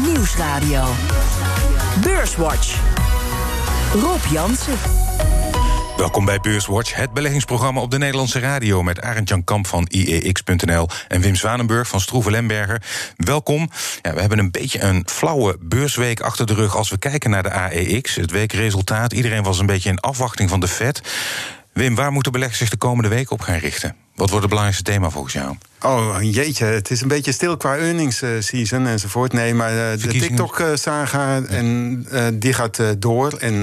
Nieuwsradio. 0.00 0.84
Beurswatch. 2.02 2.80
Rob 3.92 4.24
Jansen. 4.30 4.78
Welkom 5.96 6.24
bij 6.24 6.40
Beurswatch, 6.40 6.94
het 6.94 7.12
beleggingsprogramma 7.12 7.80
op 7.80 7.90
de 7.90 7.98
Nederlandse 7.98 8.38
radio... 8.38 8.82
met 8.82 9.00
Arend 9.00 9.28
Jan 9.28 9.44
Kamp 9.44 9.66
van 9.66 9.86
IEX.nl 9.90 10.88
en 11.08 11.20
Wim 11.20 11.34
Zwanenburg 11.34 11.88
van 11.88 12.00
Stroeven 12.00 12.32
Lemberger. 12.32 12.82
Welkom. 13.16 13.70
Ja, 14.02 14.14
we 14.14 14.20
hebben 14.20 14.38
een 14.38 14.50
beetje 14.50 14.80
een 14.80 15.02
flauwe 15.06 15.56
beursweek 15.60 16.20
achter 16.20 16.46
de 16.46 16.54
rug... 16.54 16.76
als 16.76 16.90
we 16.90 16.98
kijken 16.98 17.30
naar 17.30 17.42
de 17.42 17.52
AEX, 17.52 18.14
het 18.14 18.30
weekresultaat. 18.30 19.12
Iedereen 19.12 19.42
was 19.42 19.58
een 19.58 19.66
beetje 19.66 19.90
in 19.90 20.00
afwachting 20.00 20.50
van 20.50 20.60
de 20.60 20.68
Fed. 20.68 21.00
Wim, 21.72 21.94
waar 21.94 22.12
moeten 22.12 22.32
beleggers 22.32 22.58
zich 22.58 22.70
de 22.70 22.76
komende 22.76 23.08
week 23.08 23.30
op 23.30 23.40
gaan 23.40 23.58
richten? 23.58 24.05
Wat 24.16 24.30
wordt 24.30 24.44
het 24.44 24.48
belangrijkste 24.48 24.90
thema 24.92 25.10
volgens 25.10 25.32
jou? 25.32 25.56
Oh, 25.82 26.16
jeetje, 26.20 26.64
het 26.64 26.90
is 26.90 27.00
een 27.00 27.08
beetje 27.08 27.32
stil 27.32 27.56
qua 27.56 27.76
earnings 27.76 28.22
eh, 28.22 28.30
season 28.38 28.86
enzovoort. 28.86 29.32
Nee, 29.32 29.54
maar 29.54 29.72
uh, 29.72 30.02
de 30.02 30.08
TikTok-saga, 30.08 31.42
en 31.42 32.06
uh, 32.12 32.24
die 32.34 32.52
gaat 32.52 32.80
door. 32.98 33.32
En 33.32 33.54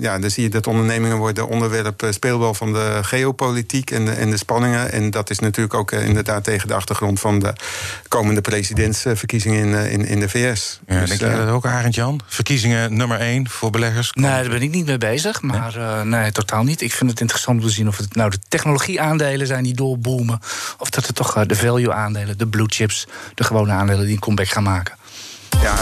ja, 0.00 0.18
dan 0.18 0.30
zie 0.30 0.42
je 0.42 0.48
dat 0.48 0.66
ondernemingen 0.66 1.16
worden 1.16 1.48
onderwerp 1.48 2.06
speelbal 2.10 2.54
van 2.54 2.72
de 2.72 2.98
geopolitiek 3.02 3.90
en 3.90 4.04
de, 4.04 4.10
en 4.10 4.30
de 4.30 4.36
spanningen. 4.36 4.92
En 4.92 5.10
dat 5.10 5.30
is 5.30 5.38
natuurlijk 5.38 5.74
ook 5.74 5.92
inderdaad 5.92 6.44
tegen 6.44 6.68
de 6.68 6.74
achtergrond 6.74 7.20
van 7.20 7.38
de 7.38 7.52
komende 8.08 8.40
presidentsverkiezingen 8.40 9.74
in, 9.74 9.90
in, 9.90 10.06
in 10.06 10.20
de 10.20 10.28
VS. 10.28 10.80
Ja, 10.86 11.00
dus, 11.00 11.18
denk 11.18 11.32
je 11.32 11.36
dat 11.36 11.48
ook, 11.48 11.66
Arend 11.66 11.94
Jan? 11.94 12.20
Verkiezingen 12.26 12.96
nummer 12.96 13.20
één 13.20 13.48
voor 13.48 13.70
beleggers? 13.70 14.10
Nee, 14.12 14.30
daar 14.30 14.48
ben 14.48 14.62
ik 14.62 14.70
niet 14.70 14.86
mee 14.86 14.98
bezig. 14.98 15.42
Maar 15.42 15.78
nee? 15.78 16.04
nee, 16.04 16.32
totaal 16.32 16.62
niet. 16.62 16.80
Ik 16.80 16.92
vind 16.92 17.10
het 17.10 17.20
interessant 17.20 17.60
om 17.60 17.66
te 17.66 17.72
zien 17.72 17.88
of 17.88 17.96
het 17.96 18.14
nou 18.14 18.30
de 18.30 18.38
technologieaandelen 18.48 19.46
zijn 19.46 19.64
die 19.64 19.74
Of 20.78 20.90
dat 20.90 21.06
het 21.06 21.16
toch 21.16 21.46
de 21.46 21.56
value 21.56 21.92
aandelen, 21.92 22.38
de 22.38 22.46
blue 22.46 22.66
chips, 22.68 23.06
de 23.34 23.44
gewone 23.44 23.72
aandelen 23.72 24.04
die 24.04 24.14
een 24.14 24.20
comeback 24.20 24.48
gaan 24.48 24.62
maken. 24.62 24.96
Ja. 25.62 25.74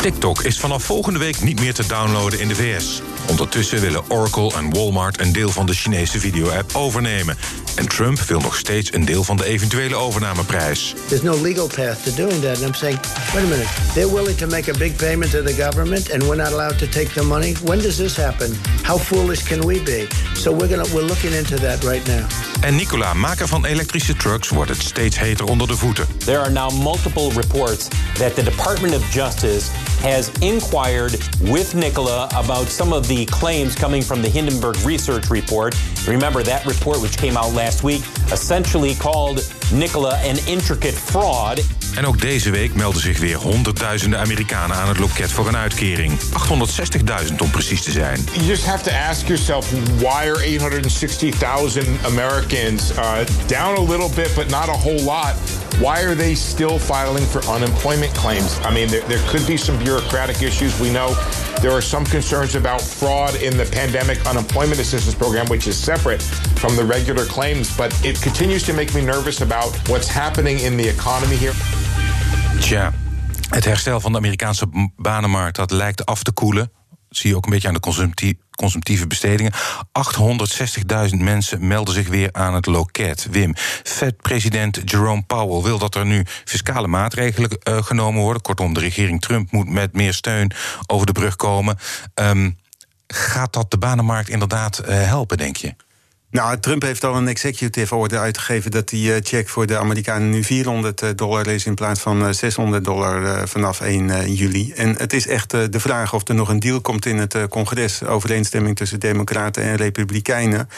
TikTok 0.00 0.42
is 0.42 0.58
vanaf 0.58 0.84
volgende 0.84 1.18
week 1.18 1.40
niet 1.40 1.60
meer 1.60 1.74
te 1.74 1.86
downloaden 1.86 2.40
in 2.40 2.48
de 2.48 2.54
VS. 2.54 3.00
Ondertussen 3.28 3.80
willen 3.80 4.10
Oracle 4.10 4.52
en 4.54 4.70
Walmart 4.70 5.20
een 5.20 5.32
deel 5.32 5.50
van 5.50 5.66
de 5.66 5.74
Chinese 5.74 6.20
video-app 6.20 6.74
overnemen. 6.74 7.36
En 7.76 7.88
Trump 7.88 8.20
wil 8.20 8.40
nog 8.40 8.56
steeds 8.56 8.92
een 8.92 9.04
deel 9.04 9.24
van 9.24 9.36
de 9.36 9.44
eventuele 9.44 9.96
overnameprijs. 9.96 10.94
There's 11.08 11.22
no 11.22 11.40
legal 11.40 11.66
path 11.66 12.04
to 12.04 12.10
doing 12.14 12.40
that. 12.40 12.56
And 12.56 12.66
I'm 12.66 12.74
saying, 12.74 12.98
wait 13.34 13.44
a 13.44 13.48
minute, 13.48 13.68
they're 13.94 14.12
willing 14.12 14.36
to 14.36 14.46
make 14.46 14.70
a 14.70 14.78
big 14.78 14.96
payment 14.96 15.30
to 15.30 15.42
the 15.42 15.62
government 15.64 16.10
and 16.12 16.22
we're 16.22 16.42
not 16.42 16.52
allowed 16.52 16.78
to 16.78 16.86
take 16.86 17.08
the 17.08 17.22
money? 17.22 17.54
When 17.64 17.78
does 17.78 17.96
this 17.96 18.16
happen? 18.16 18.54
How 18.82 18.98
foolish 18.98 19.42
can 19.42 19.66
we 19.66 19.80
be? 19.80 20.08
So 20.34 20.52
we're, 20.52 20.68
gonna, 20.68 20.94
we're 20.94 21.08
looking 21.08 21.32
into 21.32 21.56
that 21.56 21.84
right 21.84 22.06
now. 22.06 22.26
En 22.60 22.76
Nicola, 22.76 23.14
maker 23.14 23.48
van 23.48 23.64
elektrische 23.64 24.16
trucks, 24.16 24.48
wordt 24.48 24.70
het 24.70 24.82
steeds 24.82 25.18
heter 25.18 25.44
onder 25.44 25.66
de 25.66 25.76
voeten. 25.76 26.06
There 26.18 26.38
are 26.38 26.50
now 26.50 26.70
multiple 26.82 27.30
reports 27.32 27.88
that 28.14 28.34
the 28.34 28.42
Department 28.42 28.94
of 28.94 29.12
Justice 29.12 29.70
has 30.00 30.30
inquired 30.40 31.18
with 31.40 31.74
Nikola 31.74 32.28
about 32.34 32.68
some 32.68 32.94
of 32.94 33.06
the 33.06 33.24
claims 33.24 33.74
coming 33.74 34.04
from 34.04 34.22
the 34.22 34.28
Hindenburg 34.28 34.76
Research 34.84 35.30
Report. 35.30 35.74
Remember 36.06 36.42
that 36.42 36.64
report, 36.64 37.00
which 37.00 37.16
came 37.16 37.36
out 37.36 37.52
last 37.52 37.65
week, 37.82 38.02
essentially 38.32 38.96
called 38.96 39.46
Nicola 39.72 40.14
an 40.14 40.36
intricate 40.46 40.96
fraud. 40.96 41.64
En 41.94 42.06
ook 42.06 42.20
deze 42.20 42.50
week 42.50 42.74
melden 42.74 43.00
zich 43.00 43.18
weer 43.18 43.36
honderdduizenden 43.36 44.18
Amerikanen 44.18 44.76
aan 44.76 44.88
het 44.88 44.98
loket 44.98 45.32
voor 45.32 45.48
een 45.48 45.56
uitkering. 45.56 46.18
860.000 46.20 47.36
om 47.38 47.50
precies 47.50 47.82
te 47.82 47.90
zijn. 47.90 48.24
You 48.32 48.46
just 48.46 48.66
have 48.66 48.82
to 48.84 48.90
ask 49.08 49.26
yourself 49.26 49.70
why 49.98 50.28
are 50.28 50.58
860,000 50.58 51.86
Americans 52.04 52.90
uh, 52.90 53.18
down 53.46 53.76
a 53.76 53.90
little 53.90 54.10
bit 54.14 54.34
but 54.34 54.48
not 54.50 54.68
a 54.68 54.78
whole 54.78 55.02
lot? 55.02 55.34
Why 55.78 56.04
are 56.04 56.16
they 56.16 56.34
still 56.34 56.78
filing 56.78 57.26
for 57.26 57.42
unemployment 57.50 58.12
claims? 58.12 58.58
I 58.64 58.72
mean, 58.72 58.88
there, 58.88 59.04
there 59.08 59.22
could 59.28 59.46
be 59.46 59.56
some 59.56 59.78
bureaucratic 59.78 60.42
issues. 60.42 60.78
We 60.80 60.88
know 60.90 61.14
there 61.60 61.70
are 61.70 61.82
some 61.82 62.04
concerns 62.04 62.54
about 62.54 62.80
fraud 62.80 63.34
in 63.42 63.56
the 63.56 63.64
pandemic 63.64 64.26
unemployment 64.26 64.80
assistance 64.80 65.16
program, 65.16 65.46
which 65.46 65.66
is 65.66 65.82
separate 65.82 66.22
from 66.54 66.76
the 66.76 66.84
regular 66.84 67.26
claims. 67.26 67.76
But 67.76 67.92
it 68.02 68.20
continues 68.22 68.62
to 68.62 68.72
make 68.72 68.92
me 68.94 69.00
nervous 69.00 69.40
about 69.40 69.88
what's 69.88 70.08
happening 70.08 70.60
in 70.60 70.76
the 70.76 70.88
economy 70.88 71.36
here. 71.36 71.54
Tja, 72.60 72.92
het 73.48 73.64
herstel 73.64 74.00
van 74.00 74.12
de 74.12 74.18
Amerikaanse 74.18 74.90
banenmarkt 74.96 75.56
dat 75.56 75.70
lijkt 75.70 76.06
af 76.06 76.22
te 76.22 76.32
koelen. 76.32 76.72
Dat 77.08 77.18
zie 77.18 77.30
je 77.30 77.36
ook 77.36 77.44
een 77.44 77.50
beetje 77.50 77.68
aan 77.68 77.74
de 77.74 77.80
consumptieve 78.56 79.06
bestedingen. 79.06 79.52
860.000 81.10 81.16
mensen 81.18 81.66
melden 81.66 81.94
zich 81.94 82.08
weer 82.08 82.28
aan 82.32 82.54
het 82.54 82.66
loket. 82.66 83.26
Wim, 83.30 83.54
Fed-president 83.82 84.80
Jerome 84.84 85.22
Powell 85.22 85.62
wil 85.62 85.78
dat 85.78 85.94
er 85.94 86.06
nu 86.06 86.24
fiscale 86.44 86.86
maatregelen 86.86 87.50
uh, 87.50 87.82
genomen 87.82 88.22
worden. 88.22 88.42
Kortom, 88.42 88.74
de 88.74 88.80
regering 88.80 89.20
Trump 89.20 89.50
moet 89.50 89.68
met 89.68 89.92
meer 89.92 90.14
steun 90.14 90.52
over 90.86 91.06
de 91.06 91.12
brug 91.12 91.36
komen. 91.36 91.78
Um, 92.14 92.58
gaat 93.06 93.52
dat 93.52 93.70
de 93.70 93.78
banenmarkt 93.78 94.28
inderdaad 94.28 94.80
uh, 94.80 94.86
helpen, 94.88 95.36
denk 95.36 95.56
je? 95.56 95.74
Nou, 96.30 96.60
Trump 96.60 96.82
heeft 96.82 97.04
al 97.04 97.16
een 97.16 97.28
executive 97.28 97.94
order 97.94 98.18
uitgegeven 98.18 98.70
dat 98.70 98.88
die 98.88 99.10
uh, 99.10 99.16
check 99.22 99.48
voor 99.48 99.66
de 99.66 99.78
Amerikanen 99.78 100.30
nu 100.30 100.44
400 100.44 101.02
uh, 101.02 101.08
dollar 101.14 101.46
is 101.46 101.66
in 101.66 101.74
plaats 101.74 102.00
van 102.00 102.22
uh, 102.22 102.32
600 102.32 102.84
dollar 102.84 103.48
vanaf 103.48 103.80
1 103.80 104.32
juli. 104.32 104.72
En 104.72 104.96
het 104.98 105.12
is 105.12 105.26
echt 105.26 105.50
de 105.50 105.80
vraag 105.80 106.14
of 106.14 106.28
er 106.28 106.34
nog 106.34 106.48
een 106.48 106.58
deal 106.58 106.80
komt 106.80 107.06
in 107.06 107.18
het 107.18 107.36
congres, 107.48 108.04
overeenstemming 108.04 108.76
tussen 108.76 109.00
Democraten 109.00 109.62
en 109.62 109.76
Republikeinen. 109.76 110.68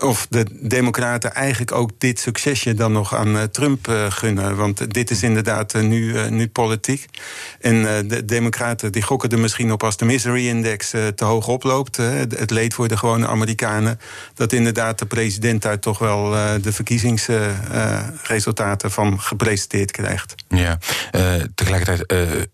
Of 0.00 0.26
de 0.30 0.46
Democraten 0.60 1.34
eigenlijk 1.34 1.72
ook 1.72 1.90
dit 1.98 2.20
succesje 2.20 2.74
dan 2.74 2.92
nog 2.92 3.14
aan 3.14 3.50
Trump 3.50 3.92
gunnen. 4.08 4.56
Want 4.56 4.94
dit 4.94 5.10
is 5.10 5.22
inderdaad 5.22 5.74
nu, 5.74 6.30
nu 6.30 6.48
politiek. 6.48 7.06
En 7.60 8.08
de 8.08 8.24
Democraten 8.24 8.92
die 8.92 9.02
gokken 9.02 9.30
er 9.30 9.38
misschien 9.38 9.72
op 9.72 9.82
als 9.82 9.96
de 9.96 10.04
misery 10.04 10.48
index 10.48 10.90
te 10.90 11.24
hoog 11.24 11.48
oploopt. 11.48 11.96
het 11.96 12.50
leed 12.50 12.74
voor 12.74 12.88
de 12.88 12.96
gewone 12.96 13.26
Amerikanen. 13.26 14.00
Dat 14.34 14.52
inderdaad 14.52 14.85
de 14.94 15.06
president 15.06 15.62
daar 15.62 15.78
toch 15.78 15.98
wel 15.98 16.34
uh, 16.34 16.50
de 16.62 16.72
verkiezingsresultaten 16.72 18.88
uh, 18.88 18.94
van 18.94 19.20
gepresenteerd 19.20 19.90
krijgt. 19.90 20.34
Ja, 20.48 20.78
uh, 21.12 21.34
tegelijkertijd 21.54 22.48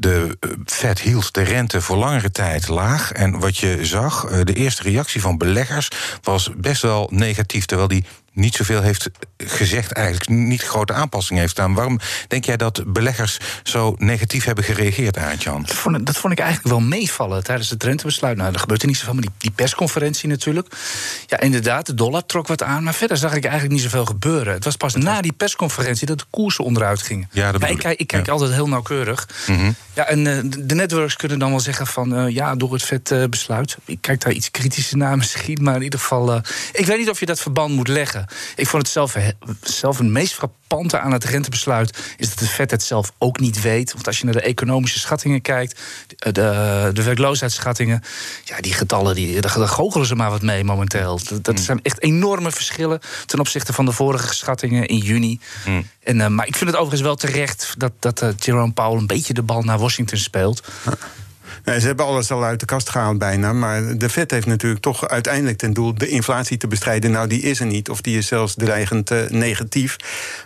de 0.00 0.38
Fed 0.64 1.00
hield 1.00 1.34
de 1.34 1.42
rente 1.42 1.80
voor 1.80 1.96
langere 1.96 2.30
tijd 2.30 2.68
laag. 2.68 3.12
En 3.12 3.38
wat 3.38 3.56
je 3.56 3.84
zag, 3.84 4.44
de 4.44 4.52
eerste 4.52 4.82
reactie 4.82 5.20
van 5.20 5.38
beleggers 5.38 5.88
was 6.22 6.50
best 6.56 6.82
wel 6.82 7.10
negatief. 7.12 7.64
Terwijl 7.64 7.88
die 7.88 8.04
niet 8.38 8.54
zoveel 8.54 8.82
heeft 8.82 9.10
gezegd, 9.36 9.92
eigenlijk 9.92 10.28
niet 10.28 10.62
grote 10.62 10.92
aanpassingen 10.92 11.42
heeft 11.42 11.54
gedaan. 11.54 11.74
Waarom 11.74 12.00
denk 12.28 12.44
jij 12.44 12.56
dat 12.56 12.82
beleggers 12.86 13.38
zo 13.62 13.94
negatief 13.98 14.44
hebben 14.44 14.64
gereageerd, 14.64 15.18
Aartjan? 15.18 15.62
Dat 15.62 15.76
vond, 15.76 16.06
dat 16.06 16.16
vond 16.16 16.32
ik 16.32 16.38
eigenlijk 16.38 16.68
wel 16.68 16.80
meevallen 16.80 17.44
tijdens 17.44 17.70
het 17.70 17.82
rentebesluit. 17.82 18.36
Nou, 18.36 18.52
er 18.52 18.60
gebeurt 18.60 18.82
er 18.82 18.88
niet 18.88 18.96
zoveel, 18.96 19.12
maar 19.12 19.22
die, 19.22 19.32
die 19.38 19.50
persconferentie 19.50 20.28
natuurlijk. 20.28 20.74
Ja, 21.26 21.40
inderdaad, 21.40 21.86
de 21.86 21.94
dollar 21.94 22.26
trok 22.26 22.46
wat 22.46 22.62
aan, 22.62 22.82
maar 22.82 22.94
verder 22.94 23.16
zag 23.16 23.34
ik 23.34 23.44
eigenlijk 23.44 23.74
niet 23.74 23.82
zoveel 23.82 24.04
gebeuren. 24.04 24.52
Het 24.52 24.64
was 24.64 24.76
pas 24.76 24.94
na 24.94 25.20
die 25.20 25.32
persconferentie 25.32 26.06
dat 26.06 26.18
de 26.18 26.24
koersen 26.30 26.64
onderuit 26.64 27.02
gingen. 27.02 27.28
Ja, 27.32 27.52
dat 27.52 27.62
ik, 27.70 27.84
ik, 27.84 28.06
kijk 28.06 28.28
altijd 28.28 28.52
heel 28.52 28.68
nauwkeurig. 28.68 29.28
Mm 29.46 29.74
Ja, 29.94 30.06
en 30.06 30.24
uh, 30.24 30.38
de 30.58 30.74
networks 30.74 31.16
kunnen 31.16 31.38
dan 31.38 31.50
wel 31.50 31.60
zeggen 31.60 31.86
van 31.86 32.18
uh, 32.18 32.34
ja, 32.34 32.54
door 32.54 32.72
het 32.72 32.82
vet 32.82 33.10
uh, 33.10 33.24
besluit. 33.24 33.76
Ik 33.84 33.98
kijk 34.00 34.20
daar 34.20 34.32
iets 34.32 34.50
kritischer 34.50 34.96
naar 34.96 35.16
misschien, 35.22 35.62
maar 35.62 35.76
in 35.76 35.82
ieder 35.82 35.98
geval. 35.98 36.42
ik 36.72 36.86
weet 36.86 36.98
niet 36.98 37.10
of 37.10 37.20
je 37.20 37.26
dat 37.26 37.40
verband 37.40 37.74
moet 37.74 37.88
leggen. 37.88 38.27
Ik 38.56 38.66
vond 38.66 38.82
het 38.82 38.92
zelf, 38.92 39.16
zelf 39.62 39.98
het 39.98 40.06
meest 40.06 40.34
frappante 40.34 40.98
aan 40.98 41.12
het 41.12 41.24
rentebesluit... 41.24 41.98
is 42.16 42.28
dat 42.28 42.38
de 42.38 42.46
Fed 42.46 42.70
het 42.70 42.82
zelf 42.82 43.12
ook 43.18 43.40
niet 43.40 43.60
weet. 43.60 43.92
Want 43.92 44.06
als 44.06 44.18
je 44.18 44.24
naar 44.24 44.34
de 44.34 44.40
economische 44.40 44.98
schattingen 44.98 45.40
kijkt... 45.40 45.80
de, 46.16 46.90
de 46.92 47.02
werkloosheidsschattingen... 47.02 48.02
ja, 48.44 48.60
die 48.60 48.72
getallen, 48.72 49.14
die, 49.14 49.40
daar 49.40 49.50
goochelen 49.50 50.06
ze 50.06 50.14
maar 50.14 50.30
wat 50.30 50.42
mee 50.42 50.64
momenteel. 50.64 51.20
Dat, 51.24 51.44
dat 51.44 51.56
mm. 51.56 51.62
zijn 51.62 51.80
echt 51.82 52.02
enorme 52.02 52.52
verschillen... 52.52 53.00
ten 53.26 53.38
opzichte 53.38 53.72
van 53.72 53.84
de 53.84 53.92
vorige 53.92 54.34
schattingen 54.34 54.86
in 54.86 54.98
juni. 54.98 55.40
Mm. 55.66 55.86
En, 56.02 56.16
uh, 56.16 56.26
maar 56.26 56.46
ik 56.46 56.56
vind 56.56 56.70
het 56.70 56.78
overigens 56.78 57.02
wel 57.02 57.16
terecht... 57.16 57.74
dat, 57.78 57.92
dat 57.98 58.22
uh, 58.22 58.28
Jerome 58.36 58.72
Powell 58.72 58.98
een 58.98 59.06
beetje 59.06 59.34
de 59.34 59.42
bal 59.42 59.62
naar 59.62 59.78
Washington 59.78 60.18
speelt... 60.18 60.62
Ze 61.76 61.86
hebben 61.86 62.06
alles 62.06 62.30
al 62.30 62.44
uit 62.44 62.60
de 62.60 62.66
kast 62.66 62.88
gehaald 62.88 63.18
bijna. 63.18 63.52
Maar 63.52 63.98
de 63.98 64.08
Fed 64.08 64.30
heeft 64.30 64.46
natuurlijk 64.46 64.82
toch 64.82 65.08
uiteindelijk 65.08 65.58
ten 65.58 65.72
doel 65.72 65.94
de 65.94 66.08
inflatie 66.08 66.56
te 66.56 66.66
bestrijden. 66.66 67.10
Nou, 67.10 67.28
die 67.28 67.42
is 67.42 67.60
er 67.60 67.66
niet. 67.66 67.90
Of 67.90 68.00
die 68.00 68.18
is 68.18 68.26
zelfs 68.26 68.54
dreigend 68.54 69.10
uh, 69.10 69.28
negatief. 69.28 69.96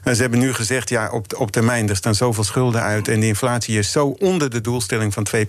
Uh, 0.05 0.15
ze 0.15 0.21
hebben 0.21 0.39
nu 0.39 0.55
gezegd, 0.55 0.89
ja, 0.89 1.11
op, 1.11 1.35
op 1.37 1.51
termijn, 1.51 1.89
er 1.89 1.97
staan 1.97 2.15
zoveel 2.15 2.45
schulden 2.45 2.83
uit. 2.83 3.09
En 3.09 3.21
de 3.21 3.27
inflatie 3.27 3.79
is 3.79 3.93
zo 3.93 4.07
onder 4.07 4.51
de 4.51 4.61
doelstelling 4.61 5.13
van 5.13 5.27
2%. 5.37 5.41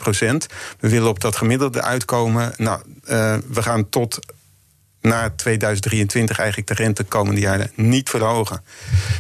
We 0.80 0.90
willen 0.90 1.10
op 1.10 1.20
dat 1.20 1.36
gemiddelde 1.36 1.82
uitkomen. 1.82 2.54
Nou, 2.58 2.82
uh, 3.10 3.36
we 3.48 3.62
gaan 3.62 3.90
tot 3.90 4.20
na 5.04 5.30
2023 5.36 6.38
eigenlijk 6.38 6.68
de 6.68 6.74
rente 6.74 7.02
de 7.02 7.08
komende 7.08 7.42
jaren 7.42 7.72
niet 7.76 8.10
verhogen. 8.10 8.62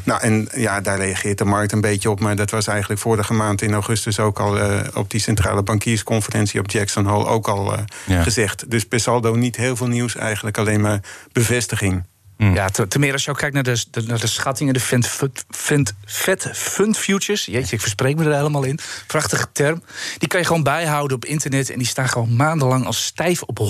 Nou, 0.03 0.21
en 0.21 0.47
ja, 0.55 0.81
daar 0.81 0.97
reageert 0.97 1.37
de 1.37 1.45
markt 1.45 1.71
een 1.71 1.81
beetje 1.81 2.09
op. 2.09 2.19
Maar 2.19 2.35
dat 2.35 2.51
was 2.51 2.67
eigenlijk 2.67 3.01
vorige 3.01 3.33
maand 3.33 3.61
in 3.61 3.73
augustus 3.73 4.19
ook 4.19 4.39
al 4.39 4.57
uh, 4.57 4.79
op 4.93 5.09
die 5.09 5.19
centrale 5.19 5.63
bankiersconferentie 5.63 6.59
op 6.59 6.69
Jackson 6.69 7.05
Hole 7.05 7.25
ook 7.25 7.47
al 7.47 7.73
uh, 7.73 7.79
ja. 8.05 8.23
gezegd. 8.23 8.69
Dus 8.69 8.85
per 8.85 8.99
saldo 8.99 9.35
niet 9.35 9.55
heel 9.55 9.75
veel 9.75 9.87
nieuws, 9.87 10.15
eigenlijk 10.15 10.57
alleen 10.57 10.81
maar 10.81 10.99
bevestiging. 11.31 12.03
Ja, 12.51 12.69
te, 12.69 12.87
te, 12.87 12.99
meer 12.99 13.13
als 13.13 13.23
je 13.23 13.31
ook 13.31 13.37
kijkt 13.37 13.53
naar 13.53 13.63
de, 13.63 13.85
de, 13.91 14.01
naar 14.01 14.19
de 14.19 14.27
schattingen, 14.27 14.73
de 14.73 14.79
Fed, 14.79 15.93
Fed 16.05 16.49
Fund 16.53 16.97
Futures. 16.97 17.45
Jeetje, 17.45 17.75
ik 17.75 17.81
verspreek 17.81 18.15
me 18.15 18.25
er 18.25 18.35
helemaal 18.35 18.63
in. 18.63 18.79
Prachtige 19.07 19.47
term. 19.51 19.83
Die 20.17 20.27
kan 20.27 20.39
je 20.39 20.45
gewoon 20.45 20.63
bijhouden 20.63 21.17
op 21.17 21.25
internet. 21.25 21.69
En 21.69 21.77
die 21.77 21.87
staan 21.87 22.09
gewoon 22.09 22.35
maandenlang 22.35 22.85
als 22.85 23.05
stijf 23.05 23.41
op 23.41 23.59
100% 23.59 23.61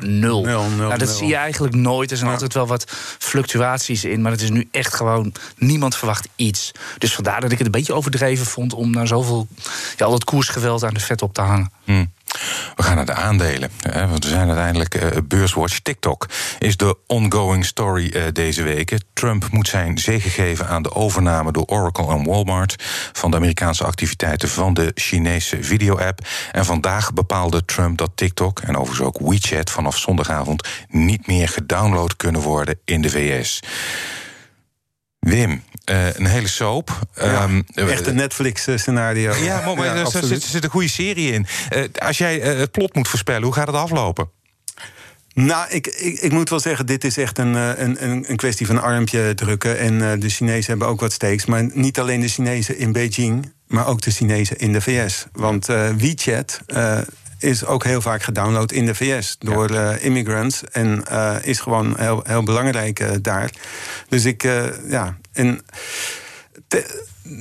nul. 0.00 0.44
nul, 0.44 0.68
nou, 0.68 0.98
dat 0.98 1.08
zie 1.08 1.26
je 1.26 1.36
eigenlijk 1.36 1.74
nooit. 1.74 2.10
Er 2.10 2.16
zijn 2.16 2.30
altijd 2.30 2.54
wel 2.54 2.66
wat 2.66 2.84
fluctuaties 3.18 4.04
in. 4.04 4.22
Maar 4.22 4.32
het 4.32 4.42
is 4.42 4.50
nu 4.50 4.68
echt 4.70 4.94
gewoon, 4.94 5.32
niemand 5.56 5.96
verwacht 5.96 6.28
iets. 6.36 6.72
Dus 6.98 7.14
vandaar 7.14 7.40
dat 7.40 7.52
ik 7.52 7.58
het 7.58 7.66
een 7.66 7.72
beetje 7.72 7.94
overdreven 7.94 8.46
vond 8.46 8.74
om 8.74 8.90
naar 8.90 9.06
zoveel, 9.06 9.46
ja, 9.96 10.04
al 10.04 10.10
dat 10.10 10.24
koersgeweld 10.24 10.84
aan 10.84 10.94
de 10.94 11.00
vet 11.00 11.22
op 11.22 11.34
te 11.34 11.40
hangen. 11.40 11.70
Hmm. 11.84 12.12
We 12.76 12.82
gaan 12.82 12.96
naar 12.96 13.06
de 13.06 13.14
aandelen. 13.14 13.70
Want 14.08 14.24
we 14.24 14.30
zijn 14.30 14.46
uiteindelijk 14.48 15.02
uh, 15.02 15.10
beurswatch. 15.24 15.78
TikTok 15.80 16.28
is 16.58 16.76
de 16.76 16.96
ongoing 17.06 17.64
story 17.64 18.12
uh, 18.14 18.22
deze 18.32 18.62
week. 18.62 18.98
Trump 19.12 19.50
moet 19.50 19.68
zijn 19.68 19.98
zegen 19.98 20.30
geven 20.30 20.68
aan 20.68 20.82
de 20.82 20.94
overname 20.94 21.52
door 21.52 21.64
Oracle 21.64 22.08
en 22.08 22.24
Walmart 22.24 22.74
van 23.12 23.30
de 23.30 23.36
Amerikaanse 23.36 23.84
activiteiten 23.84 24.48
van 24.48 24.74
de 24.74 24.90
Chinese 24.94 25.62
video-app. 25.62 26.26
En 26.52 26.64
vandaag 26.64 27.12
bepaalde 27.12 27.64
Trump 27.64 27.98
dat 27.98 28.10
TikTok 28.14 28.60
en 28.60 28.76
overigens 28.76 29.06
ook 29.06 29.18
WeChat 29.18 29.70
vanaf 29.70 29.98
zondagavond 29.98 30.68
niet 30.88 31.26
meer 31.26 31.48
gedownload 31.48 32.16
kunnen 32.16 32.40
worden 32.40 32.78
in 32.84 33.02
de 33.02 33.10
VS. 33.10 33.60
Wim, 35.18 35.62
uh, 35.90 36.14
een 36.14 36.26
hele 36.26 36.48
soap. 36.48 36.98
Ja, 37.14 37.44
um, 37.44 37.64
echt 37.74 38.06
een 38.06 38.14
Netflix-scenario. 38.14 39.34
Ja, 39.34 39.74
maar, 39.74 39.96
er 39.96 40.06
zit, 40.06 40.42
zit, 40.42 40.64
een 40.64 40.70
goede 40.70 40.88
serie 40.88 41.32
in. 41.32 41.46
Uh, 41.76 41.84
als 41.98 42.18
jij 42.18 42.38
het 42.38 42.70
plot 42.70 42.94
moet 42.94 43.08
voorspellen, 43.08 43.42
hoe 43.42 43.54
gaat 43.54 43.66
het 43.66 43.76
aflopen? 43.76 44.30
Nou, 45.34 45.70
ik, 45.70 45.86
ik, 45.86 46.18
ik, 46.18 46.32
moet 46.32 46.50
wel 46.50 46.60
zeggen, 46.60 46.86
dit 46.86 47.04
is 47.04 47.16
echt 47.16 47.38
een, 47.38 47.54
een, 47.54 48.30
een 48.30 48.36
kwestie 48.36 48.66
van 48.66 48.82
armpje 48.82 49.34
drukken. 49.34 49.78
En 49.78 50.20
de 50.20 50.28
Chinezen 50.28 50.70
hebben 50.70 50.88
ook 50.88 51.00
wat 51.00 51.12
steeks. 51.12 51.44
Maar 51.44 51.70
niet 51.72 51.98
alleen 51.98 52.20
de 52.20 52.28
Chinezen 52.28 52.78
in 52.78 52.92
Beijing, 52.92 53.52
maar 53.66 53.86
ook 53.86 54.00
de 54.00 54.10
Chinezen 54.10 54.58
in 54.58 54.72
de 54.72 54.80
VS. 54.80 55.26
Want 55.32 55.66
WeChat 55.96 56.60
is 57.44 57.64
ook 57.64 57.84
heel 57.84 58.00
vaak 58.00 58.22
gedownload 58.22 58.72
in 58.72 58.86
de 58.86 58.94
VS 58.94 59.36
door 59.38 59.70
uh, 59.70 60.04
immigrants. 60.04 60.64
En 60.64 61.04
uh, 61.10 61.36
is 61.42 61.60
gewoon 61.60 61.94
heel, 61.98 62.20
heel 62.26 62.42
belangrijk 62.42 63.00
uh, 63.00 63.10
daar. 63.22 63.50
Dus 64.08 64.24
ik, 64.24 64.42
ja. 64.88 65.16
En 65.32 65.60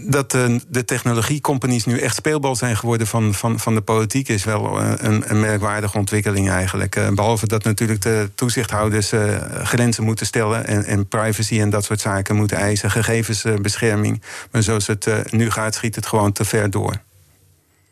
dat 0.07 0.31
de, 0.31 0.59
de 0.67 0.85
technologiecompanies 0.85 1.85
nu 1.85 1.99
echt 1.99 2.15
speelbal 2.15 2.55
zijn 2.55 2.77
geworden 2.77 3.07
van, 3.07 3.33
van, 3.33 3.59
van 3.59 3.75
de 3.75 3.81
politiek 3.81 4.27
is 4.27 4.43
wel 4.43 4.81
een, 4.81 5.23
een 5.31 5.39
merkwaardige 5.39 5.97
ontwikkeling 5.97 6.49
eigenlijk. 6.49 7.15
behalve 7.15 7.47
dat 7.47 7.63
natuurlijk 7.63 8.01
de 8.01 8.29
toezichthouders 8.35 9.11
grenzen 9.63 10.03
moeten 10.03 10.25
stellen 10.25 10.65
en, 10.67 10.85
en 10.85 11.07
privacy 11.07 11.59
en 11.59 11.69
dat 11.69 11.83
soort 11.83 12.01
zaken 12.01 12.35
moeten 12.35 12.57
eisen, 12.57 12.91
gegevensbescherming. 12.91 14.21
Maar 14.51 14.63
zoals 14.63 14.87
het 14.87 15.07
nu 15.31 15.51
gaat, 15.51 15.75
schiet 15.75 15.95
het 15.95 16.05
gewoon 16.05 16.31
te 16.31 16.45
ver 16.45 16.69
door 16.69 17.01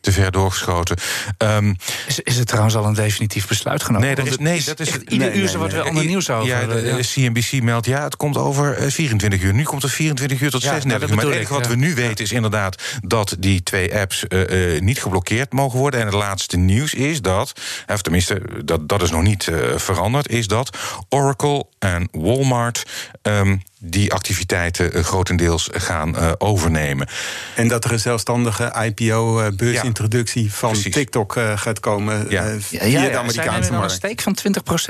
te 0.01 0.11
ver 0.11 0.31
doorgeschoten. 0.31 0.97
Um, 1.37 1.75
is, 2.07 2.19
is 2.19 2.37
het 2.37 2.47
trouwens 2.47 2.75
al 2.75 2.85
een 2.85 2.93
definitief 2.93 3.47
besluit 3.47 3.83
genomen? 3.83 4.07
Nee, 4.07 4.15
dat 4.15 4.27
is, 4.27 4.37
nee, 4.37 4.63
dat 4.63 4.79
is 4.79 4.87
ieder 4.87 5.27
nee, 5.27 5.37
uur 5.37 5.45
nee, 5.45 5.57
wordt 5.57 5.73
wel 5.73 5.83
ander 5.83 6.05
nieuws 6.05 6.29
over. 6.29 6.47
Ja, 6.47 6.65
de, 6.65 6.81
ja. 6.81 7.29
CNBC 7.29 7.63
meldt 7.63 7.85
ja, 7.85 8.03
het 8.03 8.15
komt 8.15 8.37
over 8.37 8.91
24 8.91 9.39
eh, 9.39 9.45
uur. 9.45 9.53
Nu 9.53 9.63
komt 9.63 9.81
het 9.81 9.91
24 9.91 10.41
uur 10.41 10.49
tot 10.49 10.61
ja, 10.61 10.69
36 10.69 11.09
uur. 11.09 11.15
Maar 11.15 11.25
het 11.25 11.33
enige 11.35 11.53
wat 11.53 11.67
we 11.67 11.75
nu 11.75 11.95
weten 11.95 12.23
is 12.23 12.31
inderdaad 12.31 12.81
dat 13.05 13.35
die 13.39 13.63
twee 13.63 13.95
apps 13.97 14.25
uh, 14.29 14.73
uh, 14.73 14.81
niet 14.81 15.01
geblokkeerd 15.01 15.53
mogen 15.53 15.79
worden. 15.79 15.99
En 15.99 16.05
het 16.05 16.15
laatste 16.15 16.57
nieuws 16.57 16.93
is 16.93 17.21
dat, 17.21 17.61
of 17.87 18.01
tenminste, 18.01 18.41
dat, 18.65 18.89
dat 18.89 19.01
is 19.01 19.11
nog 19.11 19.21
niet 19.21 19.51
veranderd, 19.75 20.29
is 20.29 20.47
dat 20.47 20.77
Oracle 21.09 21.65
en 21.79 22.07
Walmart. 22.11 22.85
Um, 23.21 23.61
die 23.83 24.13
activiteiten 24.13 24.97
uh, 24.97 25.03
grotendeels 25.03 25.69
gaan 25.71 26.15
uh, 26.15 26.31
overnemen. 26.37 27.07
En 27.55 27.67
dat 27.67 27.85
er 27.85 27.91
een 27.91 27.99
zelfstandige 27.99 28.73
IPO-beursintroductie 28.83 30.45
uh, 30.45 30.51
van 30.51 30.71
Precies. 30.71 30.93
TikTok 30.93 31.39
gaat 31.55 31.79
komen 31.79 32.25
ja. 32.29 32.59
via 32.59 32.85
ja, 32.85 33.01
ja, 33.01 33.09
de 33.09 33.17
Amerikaanse 33.17 33.63
Zijn 33.63 33.73
markt. 33.73 33.91
een 33.91 33.97
steek 33.97 34.21
van 34.21 34.37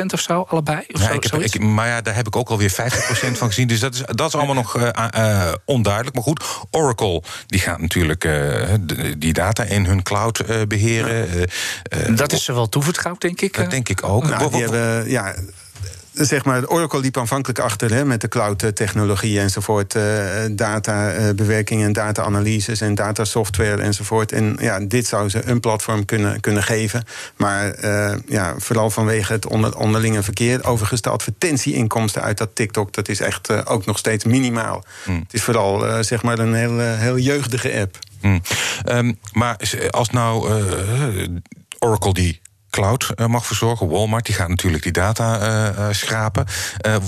20% 0.04 0.06
of 0.14 0.20
zo, 0.20 0.46
allebei? 0.50 0.84
Of 0.92 1.02
zo, 1.02 1.14
ik 1.14 1.24
heb, 1.24 1.42
ik, 1.42 1.60
maar 1.60 1.88
ja, 1.88 2.02
daar 2.02 2.16
heb 2.16 2.28
ik 2.28 2.36
ook 2.36 2.50
alweer 2.50 2.72
50% 2.72 2.74
van 3.32 3.48
gezien. 3.48 3.68
Dus 3.68 3.80
dat 3.80 3.94
is, 3.94 4.02
dat 4.06 4.28
is 4.28 4.36
allemaal 4.36 4.56
nog 4.56 4.94
onduidelijk. 5.66 6.16
Maar 6.16 6.24
goed, 6.24 6.44
Oracle 6.72 7.24
die 7.48 7.60
gaat 7.60 7.80
natuurlijk 7.80 8.30
die 9.18 9.34
data 9.34 9.64
in 9.64 9.86
hun 9.86 10.04
cloud 10.04 10.68
beheren. 10.68 11.50
dat 12.16 12.32
is 12.32 12.44
ze 12.44 12.54
wel 12.54 12.70
toevertrouwd, 12.70 13.22
denk 13.22 13.42
ik. 13.42 13.56
Dat 13.56 13.72
denk 13.72 13.90
ik 13.90 14.04
ook. 14.04 14.28
Nou, 14.28 14.52
die 14.52 14.62
hebben, 14.62 15.10
ja, 15.10 15.36
zeg 16.14 16.46
maar, 16.46 16.68
Oracle 16.68 17.00
liep 17.00 17.18
aanvankelijk 17.18 17.60
achter 17.60 17.94
hè, 17.94 18.06
met 18.06 18.22
de 18.22 18.28
cloud-technologie 18.28 19.40
enzovoort. 19.40 19.96
Uh, 19.96 20.04
databewerking 20.52 21.84
en 21.84 21.94
data-analyses 21.94 22.82
en 22.82 22.96
datasoftware 22.96 23.82
enzovoort. 23.82 24.32
En 24.32 24.58
ja, 24.60 24.80
dit 24.80 25.08
zou 25.08 25.30
ze 25.30 25.46
een 25.46 25.60
platform 25.60 26.06
kunnen, 26.06 26.40
kunnen 26.40 26.64
geven. 26.64 27.04
Maar 27.36 27.84
uh, 27.84 28.14
ja, 28.28 28.54
vooral 28.58 28.90
vanwege 28.90 29.34
het 29.34 29.46
onder, 29.46 29.78
onderlinge 29.78 30.24
verkeer. 30.24 30.66
Overigens, 30.66 31.02
de 31.02 31.10
advertentieinkomsten 31.10 32.22
uit 32.22 32.38
dat 32.38 32.50
TikTok, 32.54 32.94
dat 32.94 33.10
is 33.10 33.20
echt 33.20 33.50
uh, 33.50 33.62
ook 33.64 33.86
nog 33.86 33.98
steeds 33.98 34.24
minimaal. 34.24 34.84
Hmm. 35.04 35.20
Het 35.20 35.34
is 35.34 35.42
vooral 35.42 36.04
zeg 36.04 36.24
maar 36.24 36.40
een 36.40 36.54
heel, 36.54 36.80
heel 36.80 37.18
jeugdige 37.18 37.80
app. 37.80 37.98
Hmm. 38.22 38.42
Um, 38.86 39.20
maar 39.34 39.58
als 39.90 40.10
nou 40.10 40.50
Oracle 41.80 42.14
die 42.14 42.42
cloud 42.72 43.12
uh, 43.16 43.26
mag 43.26 43.46
verzorgen. 43.46 43.90
Walmart 43.90 44.26
die 44.26 44.36
gaat 44.36 44.50
natuurlijk 44.50 44.84
die 44.84 44.92
data 44.92 45.40
uh, 45.72 45.88
schrapen. 45.92 46.46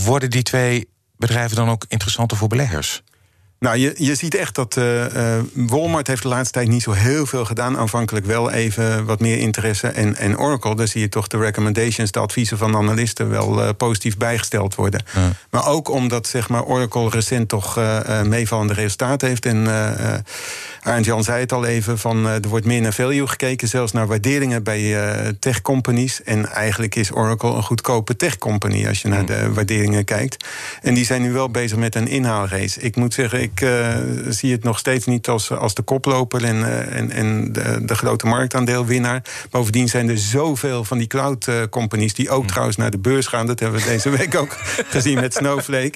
worden 0.03 0.29
die 0.29 0.43
twee 0.43 0.89
bedrijven 1.17 1.55
dan 1.55 1.69
ook 1.69 1.85
interessanter 1.87 2.37
voor 2.37 2.47
beleggers? 2.47 3.03
Nou, 3.63 3.77
je, 3.77 3.93
je 3.97 4.15
ziet 4.15 4.35
echt 4.35 4.55
dat 4.55 4.75
uh, 4.75 5.05
Walmart 5.53 6.07
heeft 6.07 6.21
de 6.21 6.27
laatste 6.27 6.51
tijd 6.51 6.67
niet 6.67 6.81
zo 6.81 6.91
heel 6.91 7.25
veel 7.25 7.45
gedaan. 7.45 7.77
Aanvankelijk 7.77 8.25
wel 8.25 8.51
even 8.51 9.05
wat 9.05 9.19
meer 9.19 9.37
interesse. 9.37 9.87
En, 9.87 10.15
en 10.15 10.37
Oracle, 10.37 10.75
daar 10.75 10.87
zie 10.87 11.01
je 11.01 11.09
toch 11.09 11.27
de 11.27 11.37
recommendations, 11.37 12.11
de 12.11 12.19
adviezen 12.19 12.57
van 12.57 12.75
analisten 12.75 13.29
wel 13.29 13.63
uh, 13.63 13.69
positief 13.77 14.17
bijgesteld 14.17 14.75
worden. 14.75 15.05
Ja. 15.13 15.31
Maar 15.49 15.67
ook 15.67 15.89
omdat 15.89 16.27
zeg 16.27 16.49
maar, 16.49 16.63
Oracle 16.63 17.09
recent 17.09 17.49
toch 17.49 17.79
meevallende 18.25 18.73
resultaten 18.73 19.27
heeft. 19.27 19.45
En 19.45 19.67
Arend 20.81 21.05
Jan 21.05 21.23
zei 21.23 21.39
het 21.39 21.51
al 21.51 21.65
even: 21.65 21.99
van, 21.99 22.27
er 22.27 22.47
wordt 22.47 22.65
meer 22.65 22.81
naar 22.81 22.93
value 22.93 23.27
gekeken, 23.27 23.67
zelfs 23.67 23.91
naar 23.91 24.07
waarderingen 24.07 24.63
bij 24.63 24.95
tech 25.39 25.61
companies. 25.61 26.23
En 26.23 26.49
eigenlijk 26.49 26.95
is 26.95 27.11
Oracle 27.11 27.53
een 27.53 27.63
goedkope 27.63 28.15
tech 28.15 28.37
company 28.37 28.87
als 28.87 29.01
je 29.01 29.07
naar 29.07 29.25
de 29.25 29.53
waarderingen 29.53 30.05
kijkt. 30.05 30.45
En 30.81 30.93
die 30.93 31.05
zijn 31.05 31.21
nu 31.21 31.31
wel 31.31 31.49
bezig 31.49 31.77
met 31.77 31.95
een 31.95 32.07
inhaalrace. 32.07 32.79
Ik 32.79 32.95
moet 32.95 33.13
zeggen, 33.13 33.41
ik 33.41 33.52
ik 33.55 33.61
uh, 33.61 33.95
zie 34.29 34.51
het 34.51 34.63
nog 34.63 34.79
steeds 34.79 35.05
niet 35.05 35.27
als, 35.27 35.51
als 35.51 35.73
de 35.73 35.81
koploper 35.81 36.43
en, 36.43 36.55
uh, 36.55 36.95
en, 36.95 37.11
en 37.11 37.53
de, 37.53 37.85
de, 37.85 37.95
grote 37.95 38.25
marktaandeelwinnaar. 38.25 39.21
Bovendien 39.49 39.89
zijn 39.89 40.09
er 40.09 40.17
zoveel 40.17 40.83
van 40.83 40.97
die 40.97 41.07
cloud 41.07 41.47
uh, 41.47 41.55
companies 41.69 42.13
die 42.13 42.29
ook 42.29 42.41
mm. 42.41 42.47
trouwens 42.47 42.77
naar 42.77 42.91
de 42.91 42.97
beurs 42.97 43.27
gaan. 43.27 43.45
Dat 43.47 43.59
hebben 43.59 43.79
we 43.79 43.85
deze 43.85 44.09
week 44.17 44.35
ook 44.35 44.55
gezien 44.87 45.19
met 45.19 45.33
Snowflake. 45.33 45.93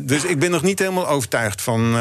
dus 0.00 0.24
ik 0.24 0.38
ben 0.38 0.50
nog 0.50 0.62
niet 0.62 0.78
helemaal 0.78 1.08
overtuigd 1.08 1.62
van, 1.62 1.96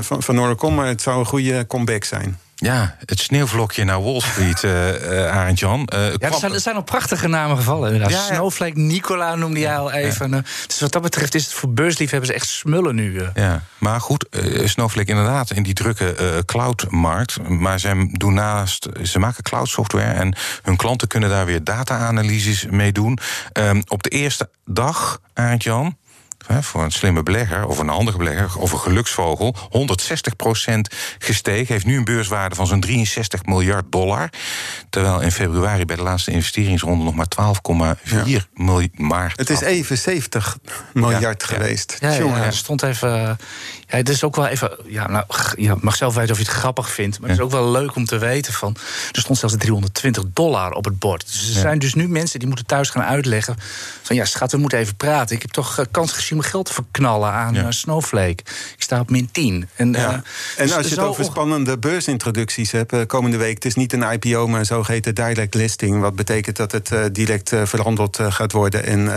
van, 0.00 0.22
van 0.22 0.40
Oracle, 0.40 0.70
maar 0.70 0.86
het 0.86 1.02
zou 1.02 1.18
een 1.18 1.26
goede 1.26 1.66
comeback 1.66 2.04
zijn. 2.04 2.38
Ja, 2.60 2.96
het 3.06 3.20
sneeuwvlokje 3.20 3.84
naar 3.84 4.02
Wall 4.02 4.20
Street, 4.20 4.62
uh, 4.62 5.02
uh, 5.12 5.36
Arend 5.36 5.58
Jan. 5.58 5.88
Uh, 5.94 5.98
ja, 5.98 6.18
er 6.18 6.34
zijn, 6.34 6.52
er 6.52 6.60
zijn 6.60 6.76
al 6.76 6.82
prachtige 6.82 7.28
namen 7.28 7.56
gevallen. 7.56 7.94
Ja, 7.94 8.08
ja. 8.08 8.20
Snowflake, 8.20 8.78
Nicola 8.78 9.34
noemde 9.34 9.60
jij 9.60 9.76
al 9.76 9.92
even. 9.92 10.30
Ja. 10.30 10.42
Dus 10.66 10.80
wat 10.80 10.92
dat 10.92 11.02
betreft 11.02 11.34
is 11.34 11.44
het 11.44 11.52
voor 11.52 11.70
beursliefhebbers 11.70 12.32
echt 12.32 12.46
smullen 12.46 12.94
nu. 12.94 13.22
Ja, 13.34 13.62
maar 13.78 14.00
goed, 14.00 14.26
Snowflake 14.64 15.10
inderdaad 15.10 15.50
in 15.50 15.62
die 15.62 15.74
drukke 15.74 16.42
cloudmarkt. 16.46 17.48
Maar 17.48 17.80
ze 17.80 18.08
doen 18.12 18.34
naast, 18.34 18.88
ze 19.02 19.18
maken 19.18 19.42
cloud 19.42 19.68
software 19.68 20.12
en 20.12 20.36
hun 20.62 20.76
klanten 20.76 21.08
kunnen 21.08 21.28
daar 21.28 21.46
weer 21.46 21.64
data-analyses 21.64 22.66
mee 22.70 22.92
doen. 22.92 23.18
Um, 23.52 23.82
op 23.86 24.02
de 24.02 24.10
eerste 24.10 24.48
dag, 24.64 25.20
Arend 25.34 25.62
Jan, 25.62 25.96
voor 26.46 26.82
een 26.82 26.90
slimme 26.90 27.22
belegger 27.22 27.66
of 27.66 27.78
een 27.78 27.88
handige 27.88 28.18
belegger 28.18 28.60
of 28.60 28.72
een 28.72 28.78
geluksvogel 28.78 29.56
160% 29.56 30.80
gestegen. 31.18 31.72
Heeft 31.72 31.86
nu 31.86 31.96
een 31.96 32.04
beurswaarde 32.04 32.54
van 32.54 32.66
zo'n 32.66 32.80
63 32.80 33.44
miljard 33.44 33.84
dollar. 33.92 34.30
Terwijl 34.90 35.20
in 35.20 35.32
februari 35.32 35.84
bij 35.84 35.96
de 35.96 36.02
laatste 36.02 36.30
investeringsronde 36.30 37.04
nog 37.04 37.14
maar 37.14 37.26
12,4 38.02 38.24
ja. 38.24 38.40
miljard. 38.54 39.38
Het 39.38 39.50
is 39.50 39.60
even 39.60 39.98
70 39.98 40.58
miljard 40.92 41.44
ja, 41.48 41.54
geweest. 41.54 41.96
Ja, 42.00 42.10
ja, 42.10 42.36
ja, 42.36 42.50
stond 42.50 42.82
even. 42.82 43.38
Ja, 43.86 43.96
het 43.96 44.08
is 44.08 44.24
ook 44.24 44.36
wel 44.36 44.46
even. 44.46 44.76
Ja, 44.86 45.08
nou, 45.08 45.24
je 45.56 45.74
mag 45.80 45.96
zelf 45.96 46.14
weten 46.14 46.30
of 46.30 46.38
je 46.38 46.44
het 46.44 46.52
grappig 46.52 46.90
vindt. 46.90 47.20
Maar 47.20 47.28
het 47.28 47.38
is 47.38 47.44
ook 47.44 47.50
wel 47.50 47.70
leuk 47.70 47.94
om 47.94 48.04
te 48.04 48.18
weten 48.18 48.52
van. 48.52 48.76
Er 49.12 49.20
stond 49.20 49.38
zelfs 49.38 49.54
320 49.58 50.24
dollar 50.32 50.72
op 50.72 50.84
het 50.84 50.98
bord. 50.98 51.26
Dus 51.26 51.54
er 51.54 51.60
zijn 51.60 51.78
dus 51.78 51.94
nu 51.94 52.08
mensen 52.08 52.38
die 52.38 52.48
moeten 52.48 52.66
thuis 52.66 52.90
gaan 52.90 53.02
uitleggen. 53.02 53.56
Van 54.02 54.16
ja, 54.16 54.24
schat, 54.24 54.52
we 54.52 54.58
moeten 54.58 54.78
even 54.78 54.96
praten. 54.96 55.36
Ik 55.36 55.42
heb 55.42 55.50
toch 55.50 55.84
kans 55.90 56.12
precies 56.28 56.44
om 56.46 56.50
geld 56.50 56.66
te 56.66 56.72
verknallen 56.72 57.32
aan 57.32 57.54
Ja. 57.54 57.62
eh, 57.64 57.70
Snowflake. 57.70 58.42
Ik 58.76 58.82
sta 58.82 59.00
op 59.00 59.10
min 59.10 59.28
10. 59.32 59.68
En, 59.76 59.94
eh. 59.94 60.04
En 60.12 60.22
dus 60.56 60.72
als 60.72 60.88
je 60.88 60.94
het 60.94 61.04
over 61.04 61.24
spannende 61.24 61.78
beursintroducties 61.78 62.70
hebt 62.70 62.92
eh, 62.92 63.06
komende 63.06 63.36
week, 63.36 63.54
het 63.54 63.64
is 63.64 63.74
niet 63.74 63.92
een 63.92 64.02
IPO, 64.12 64.48
maar 64.48 64.60
een 64.60 64.66
zogeheten 64.66 65.14
direct 65.14 65.54
listing. 65.54 66.00
Wat 66.00 66.16
betekent 66.16 66.56
dat 66.56 66.72
het 66.72 67.14
direct 67.14 67.52
verhandeld 67.64 68.18
gaat 68.28 68.52
worden. 68.52 68.84
En 68.84 69.08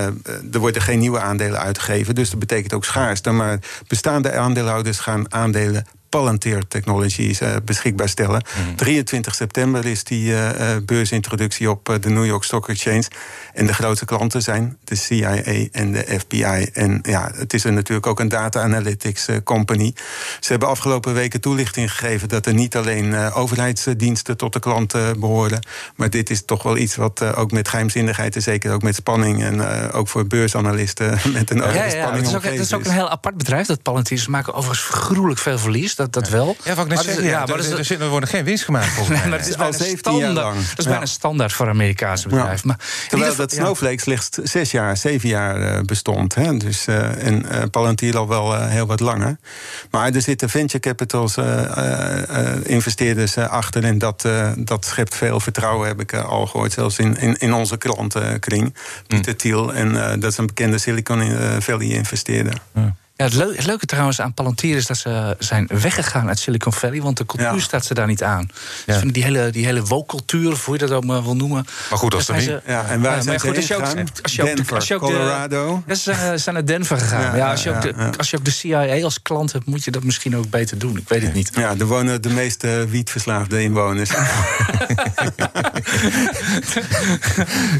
er 0.51 0.59
worden 0.59 0.81
geen 0.81 0.99
nieuwe 0.99 1.19
aandelen 1.19 1.59
uitgegeven. 1.59 2.15
Dus 2.15 2.29
dat 2.29 2.39
betekent 2.39 2.73
ook 2.73 2.85
schaarste. 2.85 3.31
Maar 3.31 3.59
bestaande 3.87 4.35
aandeelhouders 4.37 4.99
gaan 4.99 5.33
aandelen. 5.33 5.85
Palantir 6.11 6.67
Technologies 6.67 7.39
eh, 7.39 7.55
beschikbaar 7.65 8.09
stellen. 8.09 8.43
23 8.75 9.35
september 9.35 9.85
is 9.85 10.03
die 10.03 10.33
eh, 10.33 10.75
eh, 10.75 10.83
beursintroductie 10.83 11.69
op 11.69 11.97
de 12.01 12.09
New 12.09 12.25
York 12.25 12.43
Stock 12.43 12.69
Exchange. 12.69 13.03
En 13.53 13.65
de 13.65 13.73
grootste 13.73 14.05
klanten 14.05 14.41
zijn 14.41 14.77
de 14.83 14.95
CIA 14.95 15.35
en 15.71 15.91
de 15.91 16.19
FBI. 16.19 16.69
En 16.73 16.99
ja, 17.01 17.31
het 17.35 17.53
is 17.53 17.63
er 17.63 17.73
natuurlijk 17.73 18.07
ook 18.07 18.19
een 18.19 18.29
data 18.29 18.61
analytics 18.61 19.27
company. 19.43 19.93
Ze 20.39 20.51
hebben 20.51 20.69
afgelopen 20.69 21.13
weken 21.13 21.41
toelichting 21.41 21.91
gegeven 21.91 22.29
dat 22.29 22.45
er 22.45 22.53
niet 22.53 22.75
alleen 22.75 23.15
overheidsdiensten 23.15 24.37
tot 24.37 24.53
de 24.53 24.59
klanten 24.59 25.19
behoren. 25.19 25.65
Maar 25.95 26.09
dit 26.09 26.29
is 26.29 26.45
toch 26.45 26.63
wel 26.63 26.77
iets 26.77 26.95
wat 26.95 27.35
ook 27.35 27.51
met 27.51 27.67
geheimzinnigheid 27.67 28.35
en 28.35 28.41
zeker 28.41 28.73
ook 28.73 28.81
met 28.81 28.95
spanning. 28.95 29.43
En 29.43 29.61
ook 29.91 30.07
voor 30.07 30.27
beursanalisten 30.27 31.19
met 31.33 31.49
een 31.49 31.57
Ja, 31.57 31.63
ogen 31.63 31.75
ja, 31.75 31.83
ja. 31.83 31.89
spanning 31.89 32.15
Het 32.15 32.27
is, 32.27 32.35
ook, 32.35 32.43
het 32.43 32.59
is 32.59 32.73
ook 32.73 32.85
een 32.85 32.91
heel 32.91 33.09
apart 33.09 33.37
bedrijf, 33.37 33.67
dat 33.67 33.81
Palantir. 33.81 34.17
Ze 34.17 34.29
maken 34.29 34.53
overigens 34.53 34.87
gruwelijk 34.87 35.39
veel 35.39 35.59
verlies, 35.59 35.95
dat, 36.01 36.13
dat 36.13 36.29
wel. 36.29 36.55
Ja, 36.63 36.73
wat 36.75 36.85
ik 36.85 36.91
net 36.95 37.05
Maar 37.05 37.15
is- 37.17 37.23
ja, 37.29 37.45
maar 37.45 37.57
er, 37.57 37.85
zit- 37.85 37.99
er 37.99 38.09
wordt 38.09 38.29
geen 38.29 38.43
winst 38.43 38.63
gemaakt 38.63 38.87
volgens 38.97 39.19
mij. 39.19 39.29
maar 39.29 39.37
het 39.39 39.47
is 39.47 39.53
Al 39.53 39.59
bijna 39.59 39.77
17 39.77 40.11
jaar 40.17 40.21
standaard. 40.31 40.55
lang. 40.55 40.67
Dat 40.69 40.77
is 40.79 40.83
Ja. 40.85 40.89
bijna 40.91 41.05
standaard 41.05 41.53
voor 41.53 41.69
Amerikaanse 41.69 42.27
bedrijven. 42.27 42.67
Maar 42.67 42.77
in 43.03 43.09
Terwijl 43.09 43.35
dat. 43.35 43.51
Snowflake 43.51 44.01
slechts 44.01 44.29
zes 44.43 44.71
jaar, 44.71 44.97
zeven 44.97 45.29
jaar 45.29 45.61
eh, 45.61 45.81
bestond. 45.81 46.35
Hè? 46.35 46.57
Dus, 46.57 46.87
eh, 46.87 47.25
en 47.27 47.49
eh, 47.49 47.61
Palantir 47.71 48.17
al 48.17 48.27
wel 48.27 48.61
heel 48.65 48.85
wat 48.85 48.99
langer. 48.99 49.37
Maar 49.91 50.13
er 50.13 50.21
zitten 50.21 50.49
venture 50.49 50.79
capitals, 50.79 51.37
eh, 51.37 51.77
eh, 51.77 52.53
eh, 52.53 52.59
investeerders 52.63 53.37
achter. 53.37 53.83
En 53.83 53.97
dat, 53.97 54.25
eh, 54.25 54.51
dat 54.57 54.85
schept 54.85 55.15
veel 55.15 55.39
vertrouwen, 55.39 55.87
heb 55.87 55.99
ik 56.01 56.13
al 56.13 56.45
gehoord. 56.47 56.71
Zelfs 56.71 56.97
in, 56.99 57.17
in, 57.17 57.37
in 57.37 57.53
onze 57.53 57.77
klantenkring. 57.77 58.75
Pieter 59.07 59.35
Thiel. 59.35 59.73
En 59.73 60.03
eh, 60.11 60.19
dat 60.19 60.31
is 60.31 60.37
een 60.37 60.47
bekende 60.47 60.77
Silicon 60.77 61.21
eh, 61.21 61.55
Valley 61.59 61.87
investeerder. 61.87 62.53
Ja, 62.73 62.95
het, 63.23 63.33
leu- 63.33 63.55
het 63.55 63.65
leuke 63.65 63.85
trouwens 63.85 64.21
aan 64.21 64.33
Palantir 64.33 64.75
is 64.77 64.85
dat 64.85 64.97
ze 64.97 65.35
zijn 65.39 65.67
weggegaan 65.73 66.27
uit 66.27 66.39
Silicon 66.39 66.73
Valley, 66.73 67.01
want 67.01 67.17
de 67.17 67.25
cultuur 67.25 67.53
Ja. 67.53 67.59
staat 67.59 67.85
ze 67.85 67.93
daar 67.93 68.07
niet 68.07 68.23
aan. 68.23 68.49
Ja. 68.85 68.99
Dus 68.99 69.11
die 69.11 69.23
hele, 69.23 69.49
die 69.49 69.65
hele 69.65 69.81
woke-cultuur, 69.83 70.51
of 70.51 70.65
hoe 70.65 70.73
je 70.73 70.79
dat 70.79 70.91
ook 70.91 71.05
maar 71.05 71.23
wil 71.23 71.35
noemen. 71.35 71.65
Maar 71.89 71.99
goed, 71.99 72.13
als 72.13 72.27
er 72.27 72.35
zijn 72.41 72.47
niet- 72.53 72.61
ze- 72.65 72.71
Ja, 72.71 72.85
en 72.85 73.01
waar 73.01 73.15
Ja, 73.15 73.21
zijn 73.21 73.39
goed, 73.39 73.55
als 73.55 73.67
je 73.67 73.75
ook- 73.75 73.93
heen 73.93 74.07
als 74.21 74.35
je 74.35 74.41
ook- 74.41 74.55
Denver, 74.55 74.75
als 74.75 74.87
je 74.87 74.95
ook 74.95 75.01
de- 75.01 75.05
Colorado. 75.07 75.83
Ja, 75.87 75.95
ze 75.95 76.33
zijn, 76.35 76.55
naar 76.55 76.65
Denver 76.65 76.97
gegaan. 76.97 77.21
Ja, 77.21 77.35
Ja, 77.35 77.51
als, 77.51 77.63
je 77.63 77.69
ja, 77.69 77.75
ook 77.75 77.81
de, 77.81 78.17
als 78.17 78.29
je 78.29 78.37
ook 78.37 78.45
de 78.45 78.51
CIA 78.51 79.03
als 79.03 79.21
klant 79.21 79.51
hebt, 79.51 79.65
moet 79.65 79.83
je 79.83 79.91
dat 79.91 80.03
misschien 80.03 80.37
ook 80.37 80.49
beter 80.49 80.77
doen. 80.77 80.97
Ik 80.97 81.09
weet 81.09 81.21
het 81.21 81.33
niet. 81.33 81.51
Ja, 81.53 81.73
er 81.79 81.85
wonen 81.85 82.21
de 82.21 82.29
meeste 82.29 82.85
wietverslaafde 82.89 83.61
inwoners. 83.61 84.09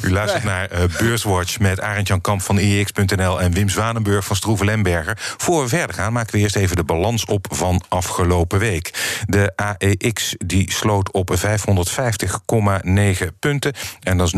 U 0.01 0.12
luistert 0.12 0.43
naar 0.43 0.69
eh, 0.69 0.79
Beurswatch 1.00 1.60
met 1.60 1.79
Arend 1.81 2.07
Jan 2.07 2.21
Kamp 2.21 2.41
van 2.41 2.57
IEX.nl 2.57 3.41
en 3.41 3.51
Wim 3.53 3.69
Zwanenburg 3.69 4.25
van 4.25 4.36
Stroeven 4.36 4.65
Lemberger. 4.65 5.17
Voor 5.38 5.61
we 5.61 5.69
verder 5.69 5.95
gaan, 5.95 6.13
maken 6.13 6.35
we 6.35 6.39
eerst 6.39 6.55
even 6.55 6.75
de 6.75 6.83
balans 6.83 7.25
op 7.25 7.47
van 7.50 7.81
afgelopen 7.88 8.59
week. 8.59 9.19
De 9.25 9.53
AEX 9.55 10.35
die 10.45 10.71
sloot 10.71 11.11
op 11.11 11.38
550,9 11.38 13.27
punten. 13.39 13.73
En 14.00 14.17
dat 14.17 14.27
is 14.27 14.35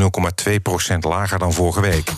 0,2% 0.93 0.97
lager 0.99 1.39
dan 1.39 1.53
vorige 1.53 1.81
week. 1.81 2.11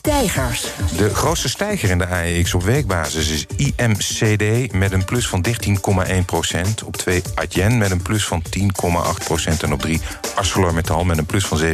Stijgers. 0.00 0.66
De 0.96 1.14
grootste 1.14 1.48
stijger 1.48 1.90
in 1.90 1.98
de 1.98 2.06
AEX 2.06 2.54
op 2.54 2.62
weekbasis 2.62 3.28
is 3.28 3.46
IMCD 3.56 4.72
met 4.72 4.92
een 4.92 5.04
plus 5.04 5.28
van 5.28 5.44
13,1% 5.48 6.84
Op 6.84 6.96
2 6.96 7.22
Adyen 7.34 7.78
met 7.78 7.90
een 7.90 8.02
plus 8.02 8.26
van 8.26 8.42
10,8% 8.58 9.60
En 9.60 9.72
op 9.72 9.80
3 9.80 10.00
ArcelorMittal 10.34 11.04
met 11.04 11.18
een 11.18 11.26
plus 11.26 11.46
van 11.46 11.60
7,2% 11.60 11.64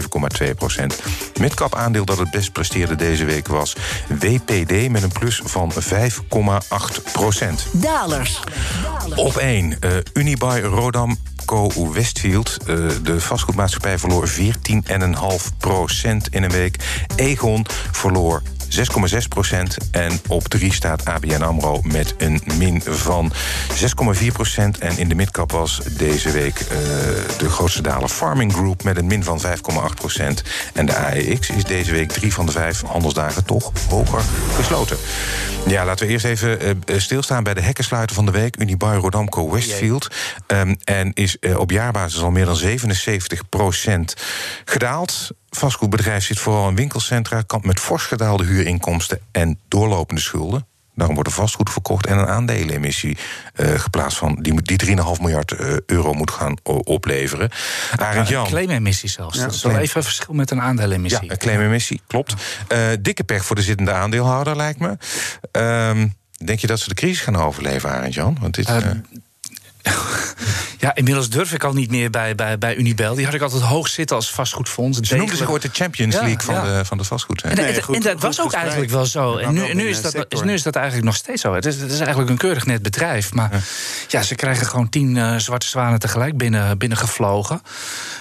Midcap 1.41 1.75
aandeel 1.75 2.05
dat 2.05 2.19
het 2.19 2.31
best 2.31 2.53
presteerde 2.53 2.95
deze 2.95 3.25
week 3.25 3.49
was 3.49 3.77
WPD 4.09 4.91
met 4.91 5.03
een 5.03 5.13
plus 5.13 5.41
van 5.45 5.73
5,8% 5.73 5.79
Dalers. 7.73 8.41
op 9.15 9.37
1. 9.37 9.77
eh 9.81 9.91
Unibuy 10.13 10.61
Rodam 10.61 11.19
Co 11.47 11.93
Westfield. 11.93 12.57
eh, 12.67 12.77
de 13.03 13.21
vastgoedmaatschappij 13.21 13.99
verloor 13.99 14.29
14,5% 14.29 16.29
in 16.31 16.43
een 16.43 16.51
week. 16.51 16.77
Egon 17.17 17.67
verloor 17.91 18.43
6,6% 18.69 19.91
En 19.91 20.21
op 20.29 20.49
3 20.49 20.73
staat 20.73 21.05
ABN 21.05 21.43
AMRO 21.43 21.81
met 21.83 22.15
een 22.19 22.41
min 22.59 22.83
van 22.85 23.33
6,4% 23.73 24.79
En 24.79 24.99
in 24.99 25.09
de 25.09 25.15
midcap 25.15 25.53
was 25.53 25.81
deze 25.97 26.31
week 26.31 26.61
eh, 26.61 26.79
de 27.39 27.49
grootste 27.49 27.83
daler 27.83 28.09
Farming 28.09 28.53
Group... 28.53 28.83
met 28.83 28.97
een 28.97 29.07
min 29.07 29.25
van 29.25 29.41
5,8% 29.41 29.47
En 30.73 30.87
de 30.87 30.97
AEX 30.97 31.51
is 31.51 31.65
deze 31.65 31.93
week 31.93 32.13
drie 32.13 32.33
van 32.33 32.47
de 32.47 32.53
vijf 32.53 32.83
handelsdagen 32.83 33.45
toch 33.45 33.73
hoger 33.89 34.23
gesloten. 34.55 34.97
Ja, 35.67 35.85
laten 35.85 36.07
we 36.07 36.13
eerst 36.13 36.25
even 36.25 36.61
eh, 36.61 36.99
stilstaan 36.99 37.43
bij 37.43 37.55
de 37.55 37.61
hekkensluiter 37.61 38.15
van 38.15 38.27
de 38.27 38.33
week. 38.33 38.61
Unibail 38.61 39.01
Rodamco 39.01 39.51
Westfield. 39.51 40.09
Ehm, 40.47 40.75
en 40.85 41.11
is 41.15 41.39
eh, 41.39 41.59
op 41.59 41.71
jaarbasis 41.71 42.21
al 42.21 42.31
meer 42.31 42.45
dan 42.45 42.57
77% 42.57 44.15
gedaald. 44.65 45.31
Vastgoedbedrijf 45.57 46.25
zit 46.25 46.39
vooral 46.39 46.69
in 46.69 46.75
winkelcentra, 46.75 47.43
kampt 47.43 47.67
met 47.67 47.81
fors 47.81 48.05
gedaalde 48.05 48.45
huurinkomsten 48.45 49.21
en 49.33 49.59
doorlopende 49.69 50.21
schulden. 50.21 50.67
Daarom 50.95 51.15
wordt 51.15 51.31
er 51.31 51.37
vastgoed 51.37 51.71
verkocht 51.71 52.07
en 52.07 52.19
een 52.19 52.27
aandelenemissie 52.27 53.19
eh, 53.55 53.75
geplaatst 53.79 54.19
van 54.19 54.39
die, 54.41 54.63
die 54.63 54.87
3,5 54.87 54.95
miljard 55.21 55.53
eh, 55.53 55.77
euro 55.87 56.13
moet 56.13 56.31
gaan 56.31 56.57
opleveren. 56.65 57.51
Arend 57.97 58.29
Jan. 58.29 58.45
Een 58.45 58.51
claimemissie 58.51 59.09
zelfs. 59.09 59.39
dat 59.39 59.53
is 59.53 59.63
wel 59.63 59.79
even 59.79 59.97
een 59.97 60.03
verschil 60.03 60.35
met 60.35 60.51
een 60.51 60.61
aandelenemissie. 60.61 61.25
Ja, 61.25 61.31
een 61.31 61.39
claimemissie, 61.39 62.01
klopt. 62.07 62.35
Eh, 62.69 62.79
dikke 63.01 63.25
pech 63.25 63.45
voor 63.45 63.57
de 63.57 63.63
zittende 63.63 63.93
aandeelhouder, 63.93 64.57
lijkt 64.57 64.79
me. 64.79 64.97
Ehm, 65.51 66.09
denk 66.45 66.59
je 66.59 66.67
dat 66.67 66.81
ze 66.81 66.89
de 66.89 66.95
crisis 66.95 67.21
gaan 67.21 67.37
overleven, 67.37 67.91
Arend 67.91 68.15
Jan? 68.15 68.37
Want 68.41 68.55
dit, 68.55 68.69
Ja, 70.79 70.95
inmiddels 70.95 71.29
durf 71.31 71.53
ik 71.53 71.65
al 71.65 71.73
niet 71.73 71.91
meer 71.91 72.11
bij, 72.11 72.35
bij, 72.35 72.59
bij 72.59 72.75
Unibel. 72.77 73.15
Die 73.15 73.25
had 73.25 73.35
ik 73.35 73.41
altijd 73.41 73.63
hoog 73.63 73.89
zitten 73.89 74.17
als 74.17 74.31
vastgoedfonds. 74.31 74.99
ze 75.01 75.17
noemden 75.17 75.37
zich 75.37 75.51
ooit 75.51 75.63
de 75.63 75.69
Champions 75.73 76.15
Ja, 76.15 76.21
League 76.21 76.41
van, 76.41 76.55
ja. 76.55 76.79
de, 76.79 76.85
van 76.85 76.99
de 76.99 77.05
vastgoed. 77.05 77.43
hè? 77.43 77.49
En, 77.49 77.57
Nee, 77.57 77.65
en- 77.67 77.83
goed- 77.83 77.95
en 77.95 78.01
dat 78.03 78.13
goed 78.13 78.23
was 78.23 78.41
ook 78.41 78.53
eigenlijk 78.53 78.91
wel 78.91 79.07
zo. 79.07 79.37
En 79.37 79.55
nu, 79.55 79.61
nu, 79.61 79.67
binnen 79.67 79.87
is 79.89 80.03
dat, 80.03 80.13
sector. 80.13 80.45
nu 80.45 80.53
is 80.53 80.63
dat 80.63 80.75
eigenlijk 80.77 81.07
nog 81.07 81.17
steeds 81.17 81.41
zo. 81.43 81.55
Het 81.55 81.67
is, 81.67 81.81
het 81.81 81.91
is 81.93 81.99
eigenlijk 81.99 82.31
een 82.31 82.37
keurig 82.37 82.67
net 82.67 82.83
bedrijf. 82.83 83.33
Maar 83.33 83.65
ja, 84.09 84.23
ze 84.23 84.35
krijgen 84.35 84.67
gewoon 84.67 84.89
tien 84.89 85.17
eh, 85.17 85.37
zwarte 85.37 85.67
zwanen 85.67 85.99
tegelijk 85.99 86.37
binnen, 86.37 86.79
binnengevlogen. 86.79 87.61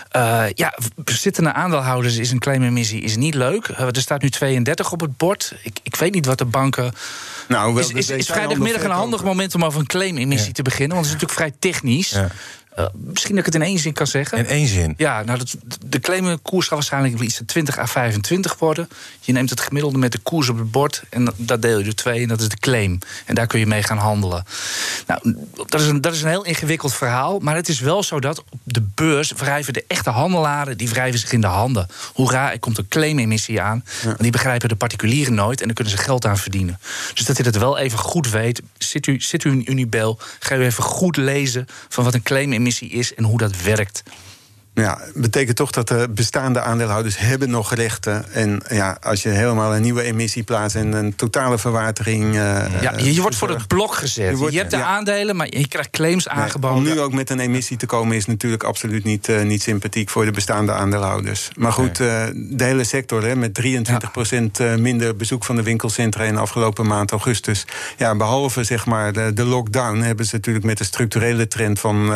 Eh 0.09 0.43
ja, 0.53 0.77
zittende 1.05 1.53
aandeelhouders 1.53 2.15
is 2.17 2.31
een 2.31 2.39
claimemissie 2.39 3.01
is 3.01 3.15
niet 3.15 3.33
leuk. 3.35 3.67
Eh, 3.67 3.85
er 3.87 4.01
staat 4.01 4.21
nu 4.21 4.29
32 4.29 4.91
op 4.91 5.01
het 5.01 5.17
bord. 5.17 5.53
Ik, 5.63 5.77
ik 5.83 5.95
weet 5.95 6.13
niet 6.13 6.25
wat 6.25 6.37
de 6.37 6.45
banken... 6.45 6.93
Nou, 7.47 7.73
wel 7.73 7.83
Is, 7.83 7.89
is, 7.91 8.09
is 8.09 8.25
vrijdagmiddag 8.25 8.83
een 8.83 8.89
handig 8.91 9.23
moment 9.23 9.55
om 9.55 9.63
over 9.65 9.79
een 9.79 9.85
claimemissie 9.85 10.47
Ja. 10.47 10.53
te 10.53 10.61
beginnen? 10.61 10.95
Want 10.95 11.07
het 11.09 11.15
is 11.15 11.21
natuurlijk 11.21 11.53
vrij 11.59 11.71
technisch. 11.71 12.15
Eh, 12.75 12.85
misschien 12.93 13.35
dat 13.35 13.47
ik 13.47 13.53
het 13.53 13.61
in 13.61 13.67
één 13.67 13.79
zin 13.79 13.93
kan 13.93 14.07
zeggen. 14.07 14.37
In 14.37 14.45
één 14.45 14.67
zin. 14.67 14.93
Ja, 14.97 15.23
nou, 15.23 15.37
dat, 15.37 15.55
de 15.85 15.99
claimkoers 15.99 16.67
gaat 16.67 16.77
waarschijnlijk 16.77 17.21
iets 17.21 17.37
van 17.37 17.45
20 17.45 17.77
à 17.77 17.85
25 17.85 18.59
worden. 18.59 18.89
Je 19.19 19.31
neemt 19.31 19.49
het 19.49 19.59
gemiddelde 19.59 19.97
met 19.97 20.11
de 20.11 20.17
koers 20.17 20.49
op 20.49 20.57
het 20.57 20.71
bord 20.71 21.03
en 21.09 21.33
dat 21.37 21.61
deel 21.61 21.77
je 21.77 21.83
door 21.83 21.93
twee 21.93 22.21
en 22.21 22.27
dat 22.27 22.41
is 22.41 22.49
de 22.49 22.57
claim. 22.57 22.99
En 23.25 23.35
daar 23.35 23.47
kun 23.47 23.59
je 23.59 23.65
mee 23.65 23.83
gaan 23.83 23.97
handelen. 23.97 24.43
Nou, 25.07 25.35
dat 25.65 25.81
is 25.81 25.87
een, 25.87 26.01
dat 26.01 26.13
is 26.13 26.21
een 26.21 26.29
heel 26.29 26.45
ingewikkeld 26.45 26.93
verhaal, 26.93 27.39
maar 27.39 27.55
het 27.55 27.69
is 27.69 27.79
wel 27.79 28.03
zo 28.03 28.19
dat 28.19 28.43
op 28.49 28.59
de 28.63 28.81
beurs 28.95 29.31
wrijven 29.31 29.73
de 29.73 29.83
echte 29.87 30.09
handelaren 30.09 30.77
die 30.77 30.89
wrijven 30.89 31.19
zich 31.19 31.31
in 31.31 31.41
de 31.41 31.47
handen. 31.47 31.87
Hoera, 32.13 32.51
er 32.51 32.59
komt 32.59 32.77
een 32.77 32.87
claimemissie 32.87 33.61
aan. 33.61 33.83
Die 34.17 34.31
begrijpen 34.31 34.69
de 34.69 34.75
particulieren 34.75 35.33
nooit 35.33 35.59
en 35.59 35.65
daar 35.65 35.75
kunnen 35.75 35.93
ze 35.93 36.03
geld 36.03 36.25
aan 36.25 36.37
verdienen. 36.37 36.79
Dus 37.13 37.25
dat 37.25 37.37
je 37.37 37.43
het 37.43 37.57
wel 37.57 37.77
even 37.77 37.99
goed 37.99 38.29
weet. 38.29 38.61
Zit 38.77 39.07
u, 39.07 39.21
zit 39.21 39.43
u 39.43 39.51
in 39.51 39.71
Unibel, 39.71 40.19
ga 40.39 40.55
u 40.55 40.63
even 40.63 40.83
goed 40.83 41.17
lezen 41.17 41.67
van 41.89 42.03
wat 42.03 42.13
een 42.13 42.23
claimemissie 42.23 42.63
is 42.65 43.13
en 43.13 43.23
hoe 43.23 43.37
dat 43.37 43.61
werkt. 43.61 44.03
Ja, 44.75 44.99
betekent 45.13 45.55
toch 45.55 45.71
dat 45.71 45.87
de 45.87 46.07
bestaande 46.09 46.61
aandeelhouders 46.61 47.17
hebben 47.17 47.49
nog 47.49 47.73
rechten. 47.73 48.25
En 48.33 48.61
ja, 48.69 48.97
als 49.01 49.23
je 49.23 49.29
helemaal 49.29 49.75
een 49.75 49.81
nieuwe 49.81 50.01
emissie 50.01 50.43
plaatst 50.43 50.75
en 50.75 50.93
een 50.93 51.15
totale 51.15 51.57
verwatering. 51.57 52.23
eh, 52.35 52.81
Ja, 52.81 52.93
je, 52.97 53.13
je 53.13 53.21
wordt 53.21 53.35
voor 53.35 53.49
het 53.49 53.67
blok 53.67 53.93
gezet. 53.95 54.39
Je 54.49 54.57
hebt 54.57 54.71
de 54.71 54.77
ja. 54.77 54.85
aandelen, 54.85 55.35
maar 55.35 55.47
je 55.49 55.67
krijgt 55.67 55.89
claims 55.89 56.25
Nee, 56.25 56.35
aangeboden. 56.35 56.77
om 56.77 56.83
nu 56.83 56.99
ook 56.99 57.13
met 57.13 57.29
een 57.29 57.39
emissie 57.39 57.77
te 57.77 57.85
komen 57.85 58.15
is 58.15 58.25
natuurlijk 58.25 58.63
absoluut 58.63 59.03
niet, 59.03 59.29
eh, 59.29 59.41
niet 59.41 59.61
sympathiek 59.61 60.09
voor 60.09 60.25
de 60.25 60.31
bestaande 60.31 60.71
aandeelhouders. 60.71 61.49
Maar 61.57 61.71
goed, 61.71 61.99
eh, 61.99 62.23
de 62.33 62.63
hele 62.63 62.83
sector 62.83 63.23
hè, 63.23 63.35
met 63.35 63.53
23% 63.53 64.59
eh, 64.59 64.75
minder 64.75 65.15
bezoek 65.15 65.43
van 65.45 65.55
de 65.55 65.63
winkelcentra 65.63 66.23
in 66.23 66.33
de 66.33 66.39
afgelopen 66.39 66.87
maand 66.87 67.11
augustus. 67.11 67.65
Ja, 67.97 68.15
behalve 68.15 68.63
zeg 68.63 68.85
maar 68.85 69.13
de, 69.13 69.33
de 69.33 69.43
lockdown 69.45 69.97
hebben 69.99 70.25
ze 70.25 70.35
natuurlijk 70.35 70.65
met 70.65 70.77
de 70.77 70.83
structurele 70.83 71.47
trend 71.47 71.79
van 71.79 72.13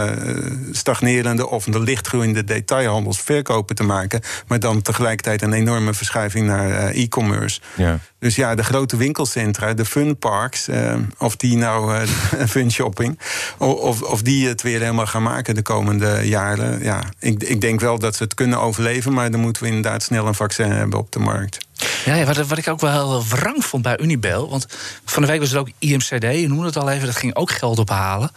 stagnerende 0.71 1.47
of 1.47 1.63
de 1.63 1.79
lichtgroeiende 1.79 2.43
detailhandels 2.49 3.19
verkopen 3.19 3.75
te 3.75 3.83
maken. 3.83 4.21
Maar 4.47 4.59
dan 4.59 4.81
tegelijkertijd 4.81 5.41
een 5.41 5.53
enorme 5.53 5.93
verschuiving 5.93 6.47
naar 6.47 6.69
eh, 6.71 7.03
e-commerce. 7.03 7.59
Ja. 7.75 7.99
Dus 8.19 8.35
ja, 8.35 8.55
de 8.55 8.63
grote 8.63 8.97
winkelcentra, 8.97 9.73
de 9.73 9.85
funparks, 9.85 10.69
uh, 10.69 10.95
of 11.17 11.35
die 11.35 11.57
nou 11.57 11.93
uh, 11.95 12.01
fun 12.47 12.71
shopping, 12.71 13.19
of, 13.57 14.01
of 14.01 14.21
die 14.21 14.47
het 14.47 14.61
weer 14.61 14.79
helemaal 14.79 15.05
gaan 15.05 15.23
maken 15.23 15.55
de 15.55 15.61
komende 15.61 16.19
jaren. 16.23 16.83
Ja, 16.83 17.03
ik, 17.19 17.43
ik 17.43 17.61
denk 17.61 17.79
wel 17.79 17.99
dat 17.99 18.15
ze 18.15 18.23
het 18.23 18.33
kunnen 18.33 18.59
overleven, 18.59 19.13
maar 19.13 19.31
dan 19.31 19.39
moeten 19.39 19.63
we 19.63 19.67
inderdaad 19.67 20.03
snel 20.03 20.27
een 20.27 20.35
vaccin 20.35 20.71
hebben 20.71 20.99
op 20.99 21.11
de 21.11 21.19
markt. 21.19 21.67
Ja, 22.05 22.15
ja 22.15 22.25
wat, 22.25 22.47
wat, 22.47 22.57
ik 22.57 22.67
ook 22.67 22.79
wel 22.79 22.91
heel 22.91 23.23
wrang 23.27 23.65
vond 23.65 23.83
bij 23.83 23.99
Unibel. 23.99 24.49
Want 24.49 24.65
van 25.05 25.21
de 25.21 25.27
week 25.27 25.39
was 25.39 25.51
er 25.51 25.59
ook 25.59 25.69
IMCD, 25.77 26.23
je 26.23 26.47
noemde 26.47 26.65
het 26.65 26.77
al 26.77 26.89
even, 26.89 27.05
dat 27.05 27.15
ging 27.15 27.35
ook 27.35 27.51
geld 27.51 27.79
ophalen. 27.79 28.31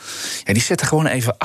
Ja, 0.45 0.53
die 0.53 0.63
zetten 0.63 0.87
gewoon 0.87 1.07
even 1.07 1.35
8% 1.35 1.37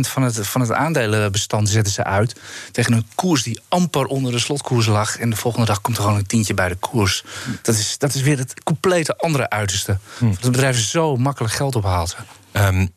van 0.00 0.22
het, 0.22 0.46
van 0.46 0.60
het 0.60 0.72
aandelenbestand 0.72 1.68
zetten 1.68 1.92
ze 1.92 2.04
uit. 2.04 2.40
Tegen 2.72 2.92
een 2.92 3.06
koers 3.14 3.42
die 3.42 3.60
amper 3.68 4.04
onder 4.04 4.32
de 4.32 4.38
slotkoers 4.38 4.86
lag. 4.86 5.18
En 5.18 5.30
de 5.30 5.36
volgende 5.36 5.66
dag 5.66 5.80
komt 5.80 5.96
er 5.96 6.02
gewoon 6.02 6.18
een 6.18 6.26
tientje 6.26 6.54
bij 6.54 6.68
de 6.68 6.74
koers. 6.74 7.24
Dat 7.62 7.74
is, 7.74 7.98
dat 7.98 8.14
is 8.14 8.22
weer 8.22 8.38
het 8.38 8.62
complete 8.62 9.16
andere 9.16 9.50
uiterste. 9.50 9.98
Hm. 10.18 10.24
Dat 10.30 10.42
het 10.42 10.50
bedrijf 10.50 10.78
zo 10.78 11.16
makkelijk 11.16 11.54
geld 11.54 11.76
ophaalt. 11.76 12.16
Um, 12.52 12.90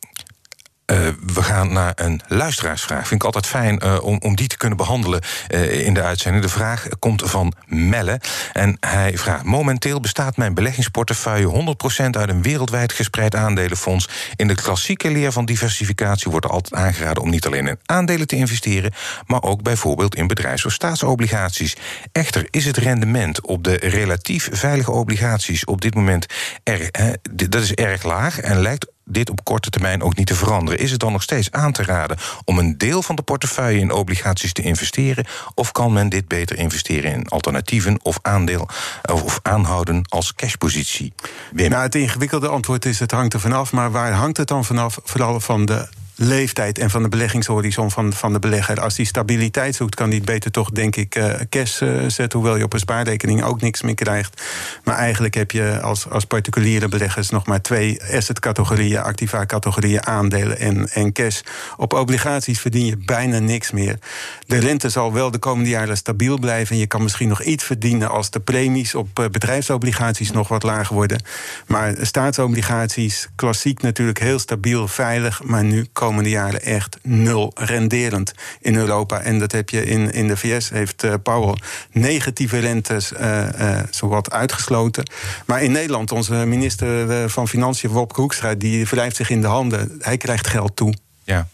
uh, 0.92 1.08
we 1.34 1.44
gaan 1.44 1.74
naar 1.74 1.94
een 1.96 2.22
luisteraarsvraag. 2.28 3.08
Vind 3.08 3.22
ik 3.22 3.24
altijd 3.26 3.48
fijn 3.48 3.82
uh, 3.84 3.98
om, 4.02 4.18
om 4.22 4.36
die 4.36 4.48
te 4.48 4.58
kunnen 4.58 4.78
behandelen 4.78 5.22
uh, 5.50 5.86
in 5.86 5.94
de 5.94 6.02
uitzending. 6.02 6.44
De 6.44 6.50
vraag 6.50 6.88
komt 7.00 7.22
van 7.26 7.54
Melle. 7.66 8.20
En 8.54 8.78
hij 8.80 9.18
vraagt: 9.18 9.44
Momenteel 9.44 10.00
bestaat 10.00 10.38
mijn 10.38 10.54
beleggingsportefeuille 10.54 11.76
100% 12.04 12.10
uit 12.10 12.30
een 12.30 12.42
wereldwijd 12.42 12.94
gespreid 12.94 13.36
aandelenfonds. 13.36 14.10
In 14.36 14.48
de 14.48 14.56
klassieke 14.56 15.12
leer 15.12 15.32
van 15.32 15.46
diversificatie 15.46 16.32
wordt 16.32 16.46
altijd 16.46 16.74
aangeraden 16.74 17.24
om 17.24 17.30
niet 17.30 17.46
alleen 17.46 17.68
in 17.68 17.80
aandelen 17.86 18.28
te 18.28 18.36
investeren, 18.36 18.94
maar 19.26 19.44
ook 19.44 19.62
bijvoorbeeld 19.62 20.16
in 20.16 20.28
bedrijfs- 20.28 20.66
of 20.66 20.74
staatsobligaties. 20.74 21.76
Echter 22.12 22.48
is 22.50 22.66
het 22.66 22.78
rendement 22.78 23.42
op 23.42 23.64
de 23.64 23.76
relatief 23.76 24.50
veilige 24.52 24.92
obligaties 24.92 25.66
op 25.66 25.82
dit 25.82 25.96
moment 25.96 26.26
erg, 26.64 26.90
dat 27.32 27.62
is 27.62 27.74
erg 27.74 28.04
laag 28.04 28.40
en 28.40 28.62
lijkt 28.62 28.88
dit 29.10 29.30
op 29.30 29.44
korte 29.44 29.70
termijn 29.70 30.02
ook 30.02 30.16
niet 30.16 30.28
te 30.28 30.36
veranderen. 30.36 30.80
Is 30.80 30.92
het 30.92 31.00
dan 31.00 31.12
nog 31.12 31.22
steeds 31.22 31.52
aan 31.52 31.72
te 31.72 31.84
raden 31.84 32.18
om 32.46 32.58
een 32.60 32.78
deel 32.78 33.02
van 33.02 33.16
de 33.16 33.22
portefeuille 33.22 33.80
in 33.80 33.92
obligaties 33.92 34.54
te 34.54 34.62
investeren? 34.62 35.26
Of 35.54 35.72
kan 35.72 35.94
men 35.94 36.10
dit 36.10 36.28
beter 36.28 36.58
investeren 36.58 37.12
in 37.12 37.28
alternatieven 37.28 38.00
of 38.04 38.20
aandeel 38.22 38.68
of 39.12 39.40
aanhouden 39.42 40.02
als 40.10 40.36
cashpositie? 40.36 41.14
Nou, 41.52 41.74
het 41.74 41.96
ingewikkelde 41.96 42.48
antwoord 42.48 42.86
is: 42.86 43.00
het 43.00 43.12
hangt 43.12 43.34
er 43.34 43.40
vanaf. 43.40 43.72
Maar 43.72 43.92
waar 43.92 44.12
hangt 44.12 44.38
het 44.38 44.48
dan 44.48 44.66
vanaf? 44.66 45.00
Vooral 45.04 45.40
van 45.40 45.66
de 45.66 45.88
leeftijd 46.20 46.78
en 46.78 46.90
van 46.90 47.04
de 47.04 47.10
beleggingshorizon 47.10 47.92
van, 47.92 48.14
van 48.14 48.34
de 48.34 48.40
belegger. 48.40 48.82
Als 48.82 48.96
die 48.96 49.06
stabiliteit 49.06 49.76
zoekt, 49.76 49.96
kan 49.96 50.10
die 50.10 50.22
beter 50.22 50.52
toch, 50.52 50.70
denk 50.70 50.96
ik, 50.96 51.16
uh, 51.16 51.34
cash 51.50 51.82
uh, 51.82 52.04
zetten. 52.08 52.40
Hoewel 52.40 52.58
je 52.58 52.64
op 52.64 52.74
een 52.74 52.80
spaarrekening 52.80 53.44
ook 53.44 53.62
niks 53.62 53.82
meer 53.82 53.96
krijgt. 53.96 54.44
Maar 54.84 54.96
eigenlijk 54.96 55.34
heb 55.34 55.52
je 55.52 55.80
als, 55.82 56.10
als 56.10 56.26
particuliere 56.26 56.88
beleggers 56.88 57.30
nog 57.30 57.46
maar 57.46 57.62
twee 57.62 58.00
assetcategorieën: 58.16 59.02
activa-categorieën, 59.02 60.06
aandelen 60.06 60.60
en, 60.60 60.90
en 60.90 61.12
cash. 61.12 61.42
Op 61.78 61.94
obligaties 61.94 62.60
verdien 62.60 62.86
je 62.86 62.98
bijna 62.98 63.40
niks 63.40 63.72
meer. 63.72 64.00
De 64.46 64.58
rente 64.58 64.90
zal 64.90 65.14
wel 65.14 65.32
de 65.32 65.38
komende 65.38 65.70
jaren 65.70 65.98
stabiel 65.98 66.40
blijven. 66.40 66.76
En 66.76 66.82
je 66.82 66.88
kan 66.88 67.04
misschien 67.04 67.28
nog 67.28 67.44
iets 67.44 67.64
verdienen 67.64 68.10
als 68.10 68.30
de 68.30 68.40
premies 68.40 68.96
op 68.96 69.20
uh, 69.20 69.26
bedrijfsobligaties 69.28 70.32
nog 70.32 70.48
wat 70.48 70.64
lager 70.64 70.96
worden. 70.96 71.24
Maar 71.68 71.96
staatsobligaties, 72.02 73.28
klassiek 73.36 73.82
natuurlijk 73.82 74.20
heel 74.20 74.40
stabiel, 74.40 74.88
veilig. 74.88 75.44
Maar 75.44 75.64
nu 75.64 75.86
komen 75.94 76.08
komende 76.10 76.30
jaren 76.30 76.62
echt 76.62 76.98
nul 77.02 77.52
renderend 77.56 78.34
in 78.62 78.76
Europa. 78.76 79.22
En 79.22 79.40
dat 79.40 79.52
heb 79.52 79.70
je 79.70 79.86
in, 79.86 80.12
in 80.12 80.28
de 80.28 80.38
VS, 80.38 80.70
heeft 80.70 81.04
uh, 81.04 81.14
Powell 81.24 81.58
negatieve 81.92 82.60
rentes 82.60 83.12
uh, 83.12 83.48
uh, 83.60 83.80
zowat 83.90 84.32
uitgesloten. 84.32 85.10
Maar 85.46 85.64
in 85.64 85.72
Nederland, 85.72 86.12
onze 86.12 86.34
minister 86.34 87.30
van 87.30 87.48
Financiën, 87.48 87.90
Wopke 87.90 88.22
Hoekstra, 88.22 88.56
die 88.56 88.86
wrijft 88.86 89.16
zich 89.16 89.30
in 89.30 89.42
de 89.42 89.48
handen. 89.48 89.96
Hij 90.00 90.18
krijgt 90.18 90.48
geld 90.48 90.76
toe. 90.76 90.94
Ja. 91.24 91.48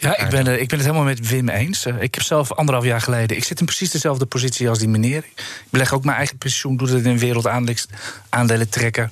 Ja, 0.00 0.18
ik 0.18 0.28
ben, 0.28 0.60
ik 0.60 0.68
ben 0.68 0.78
het 0.78 0.86
helemaal 0.86 1.06
met 1.06 1.28
Wim 1.28 1.48
eens. 1.48 1.86
Ik 1.86 2.14
heb 2.14 2.22
zelf 2.22 2.52
anderhalf 2.52 2.86
jaar 2.86 3.00
geleden. 3.00 3.36
Ik 3.36 3.44
zit 3.44 3.60
in 3.60 3.66
precies 3.66 3.90
dezelfde 3.90 4.26
positie 4.26 4.68
als 4.68 4.78
die 4.78 4.88
meneer. 4.88 5.16
Ik 5.16 5.66
beleg 5.70 5.92
ook 5.94 6.04
mijn 6.04 6.16
eigen 6.16 6.38
pensioen, 6.38 6.76
doe 6.76 6.88
het 6.90 7.04
in 7.04 7.18
wereldaandelen 7.18 8.68
trekker. 8.68 9.10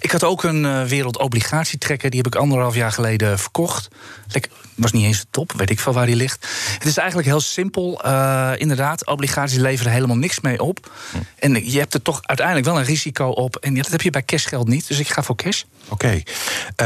Ik 0.00 0.10
had 0.10 0.24
ook 0.24 0.42
een 0.42 0.64
uh, 0.64 0.82
wereldobligatietrekker, 0.82 2.10
die 2.10 2.20
heb 2.22 2.34
ik 2.34 2.40
anderhalf 2.40 2.74
jaar 2.74 2.92
geleden 2.92 3.38
verkocht. 3.38 3.88
Lekker, 4.28 4.50
was 4.74 4.92
niet 4.92 5.04
eens 5.04 5.20
de 5.20 5.26
top, 5.30 5.52
weet 5.52 5.70
ik 5.70 5.80
veel 5.80 5.92
waar 5.92 6.06
die 6.06 6.16
ligt. 6.16 6.46
Het 6.78 6.86
is 6.86 6.96
eigenlijk 6.96 7.28
heel 7.28 7.40
simpel. 7.40 8.00
Uh, 8.06 8.52
inderdaad, 8.56 9.06
obligaties 9.06 9.58
leveren 9.58 9.92
helemaal 9.92 10.16
niks 10.16 10.40
mee 10.40 10.62
op. 10.62 10.92
Hm. 11.10 11.18
En 11.38 11.70
je 11.70 11.78
hebt 11.78 11.94
er 11.94 12.02
toch 12.02 12.20
uiteindelijk 12.22 12.66
wel 12.66 12.78
een 12.78 12.84
risico 12.84 13.28
op. 13.28 13.56
En 13.56 13.74
dat 13.74 13.90
heb 13.90 14.00
je 14.00 14.10
bij 14.10 14.24
cashgeld 14.24 14.68
niet, 14.68 14.88
dus 14.88 14.98
ik 14.98 15.08
ga 15.08 15.22
voor 15.22 15.36
cash. 15.36 15.62
Oké. 15.88 15.92
Okay. 15.92 16.24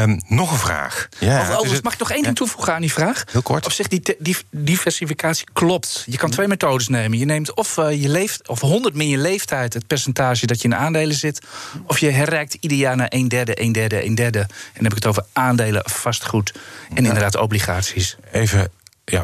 Um, 0.03 0.19
nog 0.27 0.51
een 0.51 0.57
vraag. 0.57 1.09
Ja, 1.19 1.59
mag 1.83 1.93
ik 1.93 1.99
nog 1.99 2.11
één 2.11 2.23
ding 2.23 2.35
toevoegen 2.35 2.73
aan 2.73 2.81
die 2.81 2.93
vraag? 2.93 3.23
Heel 3.39 3.51
kort. 3.51 3.65
Op 3.65 3.71
zich, 3.71 3.87
die, 3.87 4.15
die 4.19 4.37
diversificatie 4.49 5.47
klopt. 5.53 6.03
Je 6.05 6.17
kan 6.17 6.29
twee 6.29 6.47
methodes 6.47 6.87
nemen. 6.87 7.17
Je 7.17 7.25
neemt 7.25 7.53
of, 7.55 7.77
uh, 7.77 8.01
je 8.01 8.09
leeft, 8.09 8.47
of 8.47 8.59
100 8.59 8.95
min 8.95 9.07
je 9.07 9.17
leeftijd, 9.17 9.73
het 9.73 9.87
percentage 9.87 10.45
dat 10.45 10.61
je 10.61 10.67
in 10.67 10.75
aandelen 10.75 11.15
zit. 11.15 11.41
Of 11.85 11.99
je 11.99 12.09
herrijkt 12.09 12.57
ieder 12.59 12.77
jaar 12.77 12.95
naar 12.95 13.07
een 13.09 13.27
derde, 13.27 13.61
een 13.61 13.71
derde, 13.71 14.05
een 14.05 14.15
derde. 14.15 14.39
En 14.39 14.47
dan 14.73 14.83
heb 14.83 14.91
ik 14.91 14.97
het 14.97 15.05
over 15.05 15.25
aandelen, 15.33 15.81
vastgoed 15.85 16.53
en 16.89 17.05
inderdaad 17.05 17.35
obligaties. 17.35 18.15
Even 18.31 18.71
ja, 19.09 19.23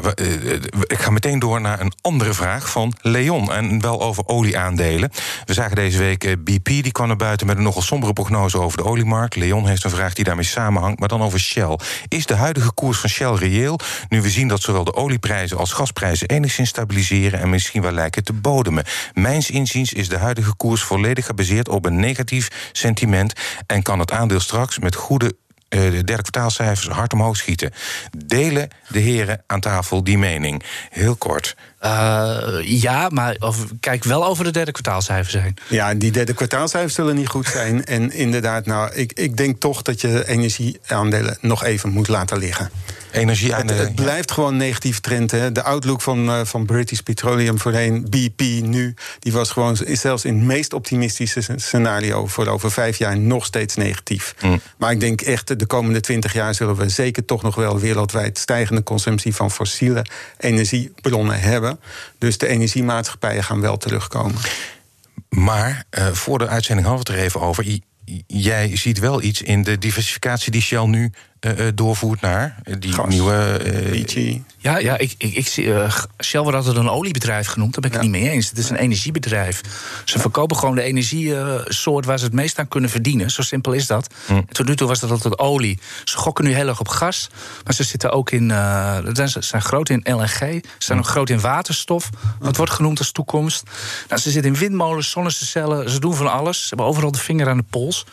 ik 0.86 0.98
ga 0.98 1.10
meteen 1.10 1.38
door 1.38 1.60
naar 1.60 1.80
een 1.80 1.92
andere 2.00 2.34
vraag 2.34 2.70
van 2.70 2.94
Leon. 3.00 3.52
En 3.52 3.80
wel 3.80 4.02
over 4.02 4.26
olieaandelen. 4.26 5.10
We 5.44 5.52
zagen 5.52 5.76
deze 5.76 5.98
week 5.98 6.44
BP, 6.44 6.64
die 6.64 6.92
kwam 6.92 7.06
naar 7.06 7.16
buiten 7.16 7.46
met 7.46 7.56
een 7.56 7.62
nogal 7.62 7.82
sombere 7.82 8.12
prognose 8.12 8.58
over 8.58 8.78
de 8.78 8.84
oliemarkt. 8.84 9.36
Leon 9.36 9.66
heeft 9.66 9.84
een 9.84 9.90
vraag 9.90 10.14
die 10.14 10.24
daarmee 10.24 10.44
samenhangt, 10.44 10.98
maar 10.98 11.08
dan 11.08 11.22
over 11.22 11.40
Shell. 11.40 11.78
Is 12.08 12.26
de 12.26 12.34
huidige 12.34 12.72
koers 12.72 12.98
van 12.98 13.10
Shell 13.10 13.34
reëel? 13.34 13.78
Nu 14.08 14.22
we 14.22 14.30
zien 14.30 14.48
dat 14.48 14.60
zowel 14.60 14.84
de 14.84 14.94
olieprijzen 14.94 15.58
als 15.58 15.72
gasprijzen 15.72 16.28
enigszins 16.28 16.68
stabiliseren 16.68 17.40
en 17.40 17.50
misschien 17.50 17.82
wel 17.82 17.92
lijken 17.92 18.24
te 18.24 18.32
bodemen. 18.32 18.84
Mijns 19.14 19.50
inziens 19.50 19.92
is 19.92 20.08
de 20.08 20.18
huidige 20.18 20.54
koers 20.56 20.82
volledig 20.82 21.26
gebaseerd 21.26 21.68
op 21.68 21.84
een 21.84 22.00
negatief 22.00 22.70
sentiment 22.72 23.32
en 23.66 23.82
kan 23.82 23.98
het 23.98 24.12
aandeel 24.12 24.40
straks 24.40 24.78
met 24.78 24.94
goede 24.94 25.36
de 25.80 26.04
derde 26.04 26.22
kwartaalcijfers 26.22 26.88
hard 26.88 27.12
omhoog 27.12 27.36
schieten. 27.36 27.72
Delen 28.26 28.68
de 28.88 28.98
heren 28.98 29.42
aan 29.46 29.60
tafel 29.60 30.04
die 30.04 30.18
mening? 30.18 30.62
Heel 30.90 31.16
kort. 31.16 31.56
Uh, 31.84 32.48
ja, 32.62 33.08
maar 33.08 33.36
of, 33.38 33.64
kijk 33.80 34.04
wel 34.04 34.26
over 34.26 34.44
de 34.44 34.50
derde 34.50 34.72
kwartaalcijfers 34.72 35.42
heen. 35.42 35.56
Ja, 35.68 35.94
die 35.94 36.10
derde 36.10 36.34
kwartaalcijfers 36.34 36.94
zullen 36.94 37.14
niet 37.14 37.28
goed 37.28 37.46
zijn. 37.46 37.84
en 37.84 38.12
inderdaad, 38.12 38.66
nou, 38.66 38.94
ik, 38.94 39.12
ik 39.12 39.36
denk 39.36 39.60
toch 39.60 39.82
dat 39.82 40.00
je 40.00 40.28
energieaandelen 40.28 41.38
nog 41.40 41.64
even 41.64 41.90
moet 41.90 42.08
laten 42.08 42.38
liggen. 42.38 42.70
Energieaandelen. 43.16 43.80
Het, 43.80 43.86
het 43.86 44.04
blijft 44.04 44.30
gewoon 44.30 44.50
een 44.50 44.56
negatieve 44.56 45.00
trend. 45.00 45.30
Hè. 45.30 45.52
De 45.52 45.62
outlook 45.62 46.02
van, 46.02 46.28
uh, 46.28 46.40
van 46.44 46.66
British 46.66 46.98
Petroleum 46.98 47.58
voorheen, 47.58 48.06
BP 48.10 48.40
nu, 48.62 48.94
die 49.18 49.32
was 49.32 49.50
gewoon 49.50 49.76
is 49.84 50.00
zelfs 50.00 50.24
in 50.24 50.34
het 50.34 50.44
meest 50.44 50.72
optimistische 50.72 51.42
scenario 51.56 52.26
voor 52.26 52.46
over 52.46 52.70
vijf 52.70 52.96
jaar 52.96 53.18
nog 53.18 53.44
steeds 53.44 53.74
negatief. 53.74 54.34
Mm. 54.42 54.60
Maar 54.78 54.90
ik 54.90 55.00
denk 55.00 55.20
echt, 55.20 55.58
de 55.58 55.66
komende 55.66 56.00
twintig 56.00 56.32
jaar 56.32 56.54
zullen 56.54 56.76
we 56.76 56.88
zeker 56.88 57.24
toch 57.24 57.42
nog 57.42 57.54
wel 57.54 57.78
wereldwijd 57.78 58.38
stijgende 58.38 58.82
consumptie 58.82 59.34
van 59.34 59.50
fossiele 59.50 60.04
energiebronnen 60.38 61.40
hebben. 61.40 61.80
Dus 62.18 62.38
de 62.38 62.46
energiemaatschappijen 62.46 63.44
gaan 63.44 63.60
wel 63.60 63.76
terugkomen. 63.76 64.36
Maar 65.28 65.84
uh, 65.98 66.06
voor 66.06 66.38
de 66.38 66.48
uitzending 66.48 66.86
hadden 66.86 67.06
we 67.06 67.12
het 67.12 67.20
er 67.20 67.26
even 67.26 67.40
over. 67.40 67.80
jij 68.26 68.76
ziet 68.76 68.98
wel 68.98 69.22
iets 69.22 69.42
in 69.42 69.62
de 69.62 69.78
diversificatie 69.78 70.52
die 70.52 70.60
Shell 70.60 70.86
nu 70.86 71.12
doorvoert 71.74 72.20
naar 72.20 72.56
die 72.78 72.92
Gas, 72.92 73.08
nieuwe. 73.08 73.60
Uh, 73.64 74.38
ja, 74.58 74.78
ja 74.78 74.98
ik, 74.98 75.14
ik, 75.18 75.34
ik 75.34 75.46
zie. 75.46 75.64
Uh, 75.64 75.94
Shell 76.24 76.40
wordt 76.40 76.56
altijd 76.56 76.76
een 76.76 76.88
oliebedrijf 76.88 77.46
genoemd. 77.46 77.72
Daar 77.72 77.80
ben 77.80 77.90
ik 77.90 77.96
ja. 77.96 78.02
het 78.02 78.12
niet 78.12 78.22
mee 78.22 78.30
eens. 78.30 78.48
Het 78.48 78.58
is 78.58 78.70
een 78.70 78.76
energiebedrijf. 78.76 79.60
Ze 80.04 80.14
ja. 80.14 80.20
verkopen 80.20 80.56
gewoon 80.56 80.74
de 80.74 80.82
energiesoort 80.82 82.04
waar 82.04 82.18
ze 82.18 82.24
het 82.24 82.34
meest 82.34 82.58
aan 82.58 82.68
kunnen 82.68 82.90
verdienen. 82.90 83.30
Zo 83.30 83.42
simpel 83.42 83.72
is 83.72 83.86
dat. 83.86 84.14
Hm. 84.26 84.42
Tot 84.48 84.66
nu 84.66 84.76
toe 84.76 84.88
was 84.88 85.00
dat 85.00 85.10
altijd 85.10 85.38
olie. 85.38 85.78
Ze 86.04 86.16
gokken 86.16 86.44
nu 86.44 86.54
heel 86.54 86.68
erg 86.68 86.80
op 86.80 86.88
gas. 86.88 87.30
Maar 87.64 87.74
ze 87.74 87.82
zitten 87.82 88.10
ook 88.10 88.30
in. 88.30 88.48
ze 89.14 89.36
zijn 89.38 89.62
groot 89.62 89.88
in 89.88 90.00
LNG. 90.04 90.28
Ze 90.28 90.62
zijn 90.78 90.98
hm. 90.98 91.04
ook 91.04 91.10
groot 91.10 91.30
in 91.30 91.40
waterstof. 91.40 92.10
Dat 92.40 92.56
wordt 92.56 92.72
genoemd 92.72 92.98
als 92.98 93.12
toekomst. 93.12 93.62
Nou, 94.08 94.20
ze 94.20 94.30
zitten 94.30 94.52
in 94.52 94.58
windmolens, 94.58 95.10
zonnecellen. 95.10 95.90
Ze 95.90 96.00
doen 96.00 96.14
van 96.14 96.32
alles. 96.32 96.60
Ze 96.60 96.68
hebben 96.68 96.86
overal 96.86 97.10
de 97.10 97.18
vinger 97.18 97.48
aan 97.48 97.56
de 97.56 97.64
pols. 97.70 98.04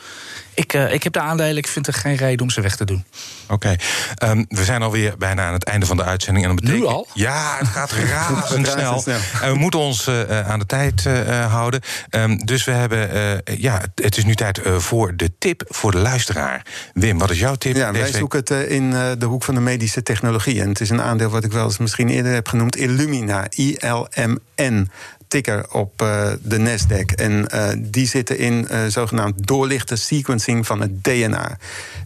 Ik, 0.53 0.73
uh, 0.73 0.93
ik 0.93 1.03
heb 1.03 1.13
de 1.13 1.19
aandelen, 1.19 1.57
ik 1.57 1.67
vind 1.67 1.87
er 1.87 1.93
geen 1.93 2.15
reden 2.15 2.41
om 2.41 2.49
ze 2.49 2.61
weg 2.61 2.75
te 2.75 2.85
doen. 2.85 3.05
Oké, 3.47 3.75
ehm, 4.15 4.43
we 4.47 4.63
zijn 4.63 4.81
alweer 4.81 5.13
bijna 5.17 5.47
aan 5.47 5.53
het 5.53 5.63
einde 5.63 5.85
van 5.85 5.97
de 5.97 6.03
uitzending. 6.03 6.45
En 6.45 6.51
dat 6.55 6.61
betekent, 6.61 6.83
Nu 6.89 6.93
al? 6.93 7.07
Ja, 7.13 7.55
het 7.59 7.67
gaat 7.67 7.91
razendsnel. 8.13 9.03
En 9.41 9.51
we 9.51 9.57
moeten 9.57 9.79
ons 9.79 10.07
eh, 10.07 10.39
eh, 10.39 10.49
aan 10.49 10.59
de 10.59 10.65
tijd 10.65 11.05
eh, 11.05 11.51
houden. 11.53 11.81
Ehm, 12.09 12.35
dus 12.37 12.63
we 12.63 12.71
hebben, 12.71 13.11
eh, 13.45 13.57
ja, 13.57 13.81
het- 13.95 14.17
is 14.17 14.23
nu 14.25 14.35
tijd 14.35 14.57
eh, 14.61 14.75
voor 14.77 15.15
de 15.15 15.31
tip 15.39 15.63
voor 15.67 15.91
de 15.91 15.97
luisteraar. 15.97 16.65
Wim, 16.93 17.17
wat 17.17 17.29
is 17.29 17.39
jouw 17.39 17.55
tip? 17.55 17.75
Ja, 17.75 17.91
wij 17.91 18.11
zoeken 18.11 18.39
het 18.39 18.49
in 18.69 18.93
eh, 18.93 19.11
de 19.17 19.25
hoek 19.25 19.43
van 19.43 19.53
de 19.55 19.61
medische 19.61 20.03
technologie. 20.03 20.61
En 20.61 20.69
het 20.69 20.81
is 20.81 20.89
een 20.89 21.01
aandeel 21.01 21.29
wat 21.29 21.43
ik 21.43 21.51
wel 21.51 21.63
eens 21.65 21.77
misschien 21.77 22.09
eerder 22.09 22.33
heb 22.33 22.47
genoemd. 22.47 22.75
Illumina, 22.75 23.47
I-L-M-N. 23.57 24.89
Ticker 25.27 25.65
op 25.71 26.01
eh, 26.01 26.31
de 26.41 26.57
Nasdaq. 26.57 27.15
En 27.15 27.47
eh, 27.47 27.67
die 27.77 28.07
zitten 28.07 28.37
in 28.37 28.67
eh, 28.67 28.79
zogenaamd 28.87 29.47
doorlichte 29.47 29.95
sequencing 29.95 30.65
van 30.65 30.81
het 30.81 31.03
DNA. 31.03 31.57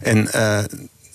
En 0.02 0.32
eh, 0.32 0.58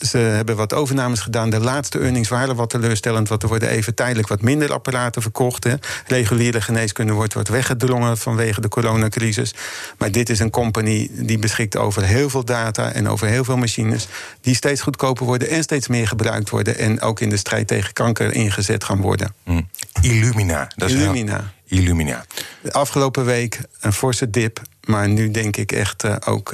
ze 0.03 0.17
hebben 0.17 0.55
wat 0.55 0.73
overnames 0.73 1.19
gedaan. 1.19 1.49
De 1.49 1.59
laatste 1.59 1.99
earnings 1.99 2.29
waren 2.29 2.55
wat 2.55 2.69
teleurstellend. 2.69 3.27
Want 3.27 3.43
er 3.43 3.49
worden 3.49 3.69
even 3.69 3.95
tijdelijk 3.95 4.27
wat 4.27 4.41
minder 4.41 4.73
apparaten 4.73 5.21
verkocht. 5.21 5.63
Hè. 5.63 5.73
Reguliere 6.07 6.61
geneeskunde 6.61 7.13
wordt, 7.13 7.33
wordt 7.33 7.49
weggedrongen 7.49 8.17
vanwege 8.17 8.61
de 8.61 8.67
coronacrisis. 8.67 9.53
Maar 9.97 10.11
dit 10.11 10.29
is 10.29 10.39
een 10.39 10.49
company 10.49 11.09
die 11.11 11.37
beschikt 11.39 11.77
over 11.77 12.03
heel 12.03 12.29
veel 12.29 12.45
data 12.45 12.91
en 12.91 13.09
over 13.09 13.27
heel 13.27 13.43
veel 13.43 13.57
machines. 13.57 14.07
Die 14.41 14.55
steeds 14.55 14.81
goedkoper 14.81 15.25
worden 15.25 15.49
en 15.49 15.63
steeds 15.63 15.87
meer 15.87 16.07
gebruikt 16.07 16.49
worden. 16.49 16.77
En 16.77 17.01
ook 17.01 17.19
in 17.19 17.29
de 17.29 17.37
strijd 17.37 17.67
tegen 17.67 17.93
kanker 17.93 18.33
ingezet 18.33 18.83
gaan 18.83 19.01
worden. 19.01 19.33
Hm. 19.43 19.61
Illumina. 20.01 20.67
Dat 20.75 20.89
is 20.89 20.95
Illumina. 20.95 21.51
heel- 21.65 21.79
Illumina. 21.79 22.25
De 22.61 22.71
afgelopen 22.73 23.25
week 23.25 23.59
een 23.79 23.93
forse 23.93 24.29
dip. 24.29 24.61
Maar 24.83 25.09
nu 25.09 25.31
denk 25.31 25.57
ik 25.57 25.71
echt 25.71 26.03
eh, 26.03 26.15
ook 26.25 26.53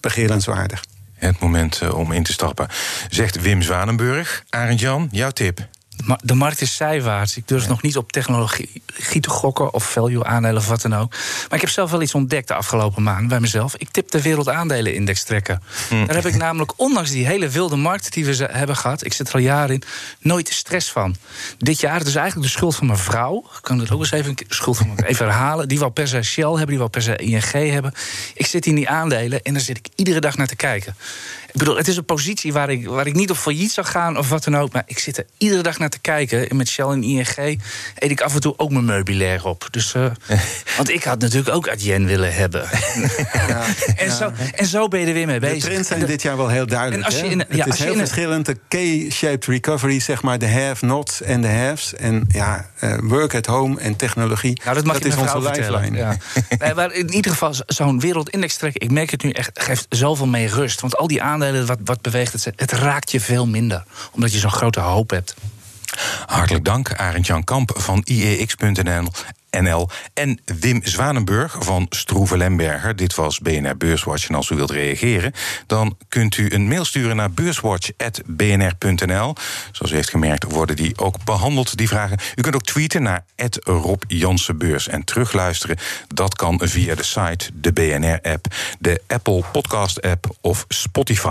begerenswaardig. 0.00 0.84
Het 1.20 1.40
moment 1.40 1.80
eh, 1.80 1.94
om 1.98 2.12
in 2.12 2.22
te 2.22 2.32
stappen. 2.32 2.68
Zegt 3.08 3.40
Wim 3.40 3.62
Zwanenburg. 3.62 4.44
Arend 4.50 4.80
Jan, 4.80 5.08
jouw 5.12 5.30
tip. 5.30 5.68
De 6.22 6.34
markt 6.34 6.60
is 6.60 6.76
zijwaarts. 6.76 7.36
Ik 7.36 7.48
durf 7.48 7.68
nog 7.68 7.82
niet 7.82 7.96
op 7.96 8.12
technologie 8.12 8.82
te 9.20 9.30
gokken 9.30 9.74
of 9.74 9.92
value 9.92 10.24
aandelen 10.24 10.56
of 10.56 10.68
wat 10.68 10.82
dan 10.82 10.94
ook. 10.96 11.10
Maar 11.10 11.54
ik 11.54 11.60
heb 11.60 11.70
zelf 11.70 11.90
wel 11.90 12.02
iets 12.02 12.14
ontdekt 12.14 12.48
de 12.48 12.54
afgelopen 12.54 13.02
maanden 13.02 13.28
bij 13.28 13.40
mezelf. 13.40 13.74
Ik 13.76 13.90
tip 13.90 14.10
de 14.10 14.22
wereldaandelenindex 14.22 15.22
trekken. 15.24 15.62
Daar 15.88 16.14
heb 16.14 16.26
ik 16.26 16.36
namelijk, 16.36 16.72
ondanks 16.76 17.10
die 17.10 17.26
hele 17.26 17.48
wilde 17.48 17.76
markt 17.76 18.12
die 18.12 18.24
we 18.24 18.48
hebben 18.50 18.76
gehad, 18.76 19.04
ik 19.04 19.12
zit 19.12 19.28
er 19.28 19.34
al 19.34 19.40
jaren 19.40 19.74
in, 19.74 19.82
nooit 20.18 20.48
stress 20.48 20.90
van. 20.90 21.16
Dit 21.58 21.80
jaar, 21.80 22.06
is 22.06 22.14
eigenlijk 22.14 22.46
de 22.46 22.52
schuld 22.52 22.76
van 22.76 22.86
mijn 22.86 22.98
vrouw. 22.98 23.38
Ik 23.38 23.62
kan 23.62 23.78
het 23.78 23.90
ook 23.90 24.00
eens 24.00 24.10
even, 24.10 24.34
schuld 24.48 24.76
van 24.76 24.86
mijn- 24.86 25.02
even 25.08 25.26
herhalen. 25.26 25.68
Die 25.68 25.78
wou 25.78 25.90
per 25.90 26.08
se 26.08 26.22
Shell 26.22 26.44
hebben, 26.48 26.66
die 26.66 26.78
wou 26.78 26.90
per 26.90 27.02
se 27.02 27.16
ING 27.16 27.52
hebben. 27.72 27.92
Ik 28.34 28.46
zit 28.46 28.66
in 28.66 28.74
die 28.74 28.88
aandelen 28.88 29.42
en 29.42 29.52
daar 29.52 29.62
zit 29.62 29.76
ik 29.76 29.86
iedere 29.94 30.20
dag 30.20 30.36
naar 30.36 30.46
te 30.46 30.56
kijken. 30.56 30.96
Ik 31.52 31.58
bedoel, 31.58 31.76
het 31.76 31.88
is 31.88 31.96
een 31.96 32.04
positie 32.04 32.52
waar 32.52 32.70
ik, 32.70 32.86
waar 32.88 33.06
ik 33.06 33.14
niet 33.14 33.30
op 33.30 33.36
failliet 33.36 33.72
zou 33.72 33.86
gaan 33.86 34.18
of 34.18 34.28
wat 34.28 34.44
dan 34.44 34.56
ook. 34.56 34.72
Maar 34.72 34.82
ik 34.86 34.98
zit 34.98 35.16
er 35.18 35.24
iedere 35.38 35.62
dag 35.62 35.78
naar 35.78 35.88
te 35.88 35.98
kijken. 35.98 36.48
En 36.50 36.56
met 36.56 36.68
Shell 36.68 36.84
en 36.86 37.02
ING 37.02 37.36
eet 37.38 38.10
ik 38.10 38.20
af 38.20 38.34
en 38.34 38.40
toe 38.40 38.54
ook 38.56 38.70
mijn 38.70 38.84
meubilair 38.84 39.44
op. 39.46 39.68
Dus, 39.70 39.94
eh, 39.94 40.04
want 40.76 40.90
ik 40.90 41.02
had 41.04 41.20
natuurlijk 41.20 41.54
ook 41.56 41.68
Adyen 41.68 42.06
willen 42.06 42.34
hebben. 42.34 42.68
en, 43.96 44.12
zo, 44.12 44.32
en 44.54 44.66
zo 44.66 44.88
ben 44.88 45.00
je 45.00 45.06
er 45.06 45.12
weer 45.12 45.26
mee 45.26 45.40
De 45.40 45.46
bezig. 45.46 45.64
trends 45.64 45.88
zijn 45.88 46.00
de- 46.00 46.06
dit 46.06 46.22
jaar 46.22 46.36
wel 46.36 46.48
heel 46.48 46.66
duidelijk. 46.66 47.00
En 47.00 47.06
als 47.06 47.14
je 47.20 47.24
hè? 47.26 47.30
in- 47.30 47.44
ja, 47.56 47.64
het 47.64 47.72
is 47.74 47.78
heel 47.78 47.92
in 47.92 47.98
een- 47.98 48.06
verschillend. 48.06 48.46
De 48.46 48.56
K-shaped 49.08 49.44
recovery, 49.44 50.00
zeg 50.00 50.22
maar, 50.22 50.38
de 50.38 50.48
have-nots 50.48 51.22
en 51.22 51.40
de 51.40 51.48
haves. 51.48 51.94
En 51.94 52.24
ja, 52.28 52.70
eh, 52.78 52.98
work 53.02 53.34
at 53.34 53.46
home 53.46 53.80
en 53.80 53.96
technologie. 53.96 54.60
Nou, 54.64 54.74
dat 54.76 54.84
mag 54.84 54.94
dat 54.94 55.02
je 55.02 55.08
is 55.08 55.32
onze 55.34 55.50
lifeline. 55.50 55.96
Ja. 55.96 56.16
Nee, 56.58 56.74
maar 56.74 56.92
in 56.92 57.12
ieder 57.12 57.30
geval, 57.30 57.54
zo'n 57.66 58.00
wereldindex 58.00 58.56
trekken, 58.56 58.80
ik 58.80 58.90
merk 58.90 59.10
het 59.10 59.22
nu 59.22 59.30
echt, 59.30 59.50
geeft 59.54 59.86
zoveel 59.88 60.26
mee 60.26 60.48
rust. 60.48 60.80
Want 60.80 60.96
al 60.96 61.06
die 61.06 61.22
wat, 61.66 61.78
wat 61.84 62.02
beweegt, 62.02 62.32
het, 62.32 62.52
het 62.56 62.72
raakt 62.72 63.10
je 63.10 63.20
veel 63.20 63.46
minder. 63.46 63.84
Omdat 64.12 64.32
je 64.32 64.38
zo'n 64.38 64.50
grote 64.50 64.80
hoop 64.80 65.10
hebt. 65.10 65.34
Hartelijk 66.26 66.64
dank, 66.64 66.94
Arend 66.94 67.26
Jan 67.26 67.44
Kamp 67.44 67.72
van 67.76 68.02
IEX.nl. 68.04 69.08
NL 69.58 69.88
en 70.14 70.40
Wim 70.44 70.80
Zwanenburg 70.84 71.56
van 71.58 71.86
Stroeve 71.88 72.36
Lemberger. 72.36 72.96
Dit 72.96 73.14
was 73.14 73.38
BNR 73.38 73.76
Beurswatch. 73.76 74.28
En 74.28 74.34
als 74.34 74.50
u 74.50 74.56
wilt 74.56 74.70
reageren, 74.70 75.32
dan 75.66 75.96
kunt 76.08 76.36
u 76.36 76.50
een 76.50 76.68
mail 76.68 76.84
sturen 76.84 77.16
naar 77.16 77.30
beurswatch.bnr.nl. 77.30 79.34
Zoals 79.72 79.92
u 79.92 79.94
heeft 79.94 80.10
gemerkt, 80.10 80.52
worden 80.52 80.76
die 80.76 80.98
ook 80.98 81.24
behandeld, 81.24 81.76
die 81.76 81.88
vragen. 81.88 82.18
U 82.34 82.42
kunt 82.42 82.54
ook 82.54 82.64
tweeten 82.64 83.02
naar 83.02 83.24
Rob 83.64 84.02
Jansenbeurs. 84.06 84.88
En 84.88 85.04
terugluisteren, 85.04 85.76
dat 86.14 86.34
kan 86.34 86.60
via 86.62 86.94
de 86.94 87.02
site, 87.02 87.50
de 87.54 87.72
BNR-app, 87.72 88.46
de 88.78 89.02
Apple 89.06 89.42
Podcast-app 89.52 90.36
of 90.40 90.64
Spotify. 90.68 91.28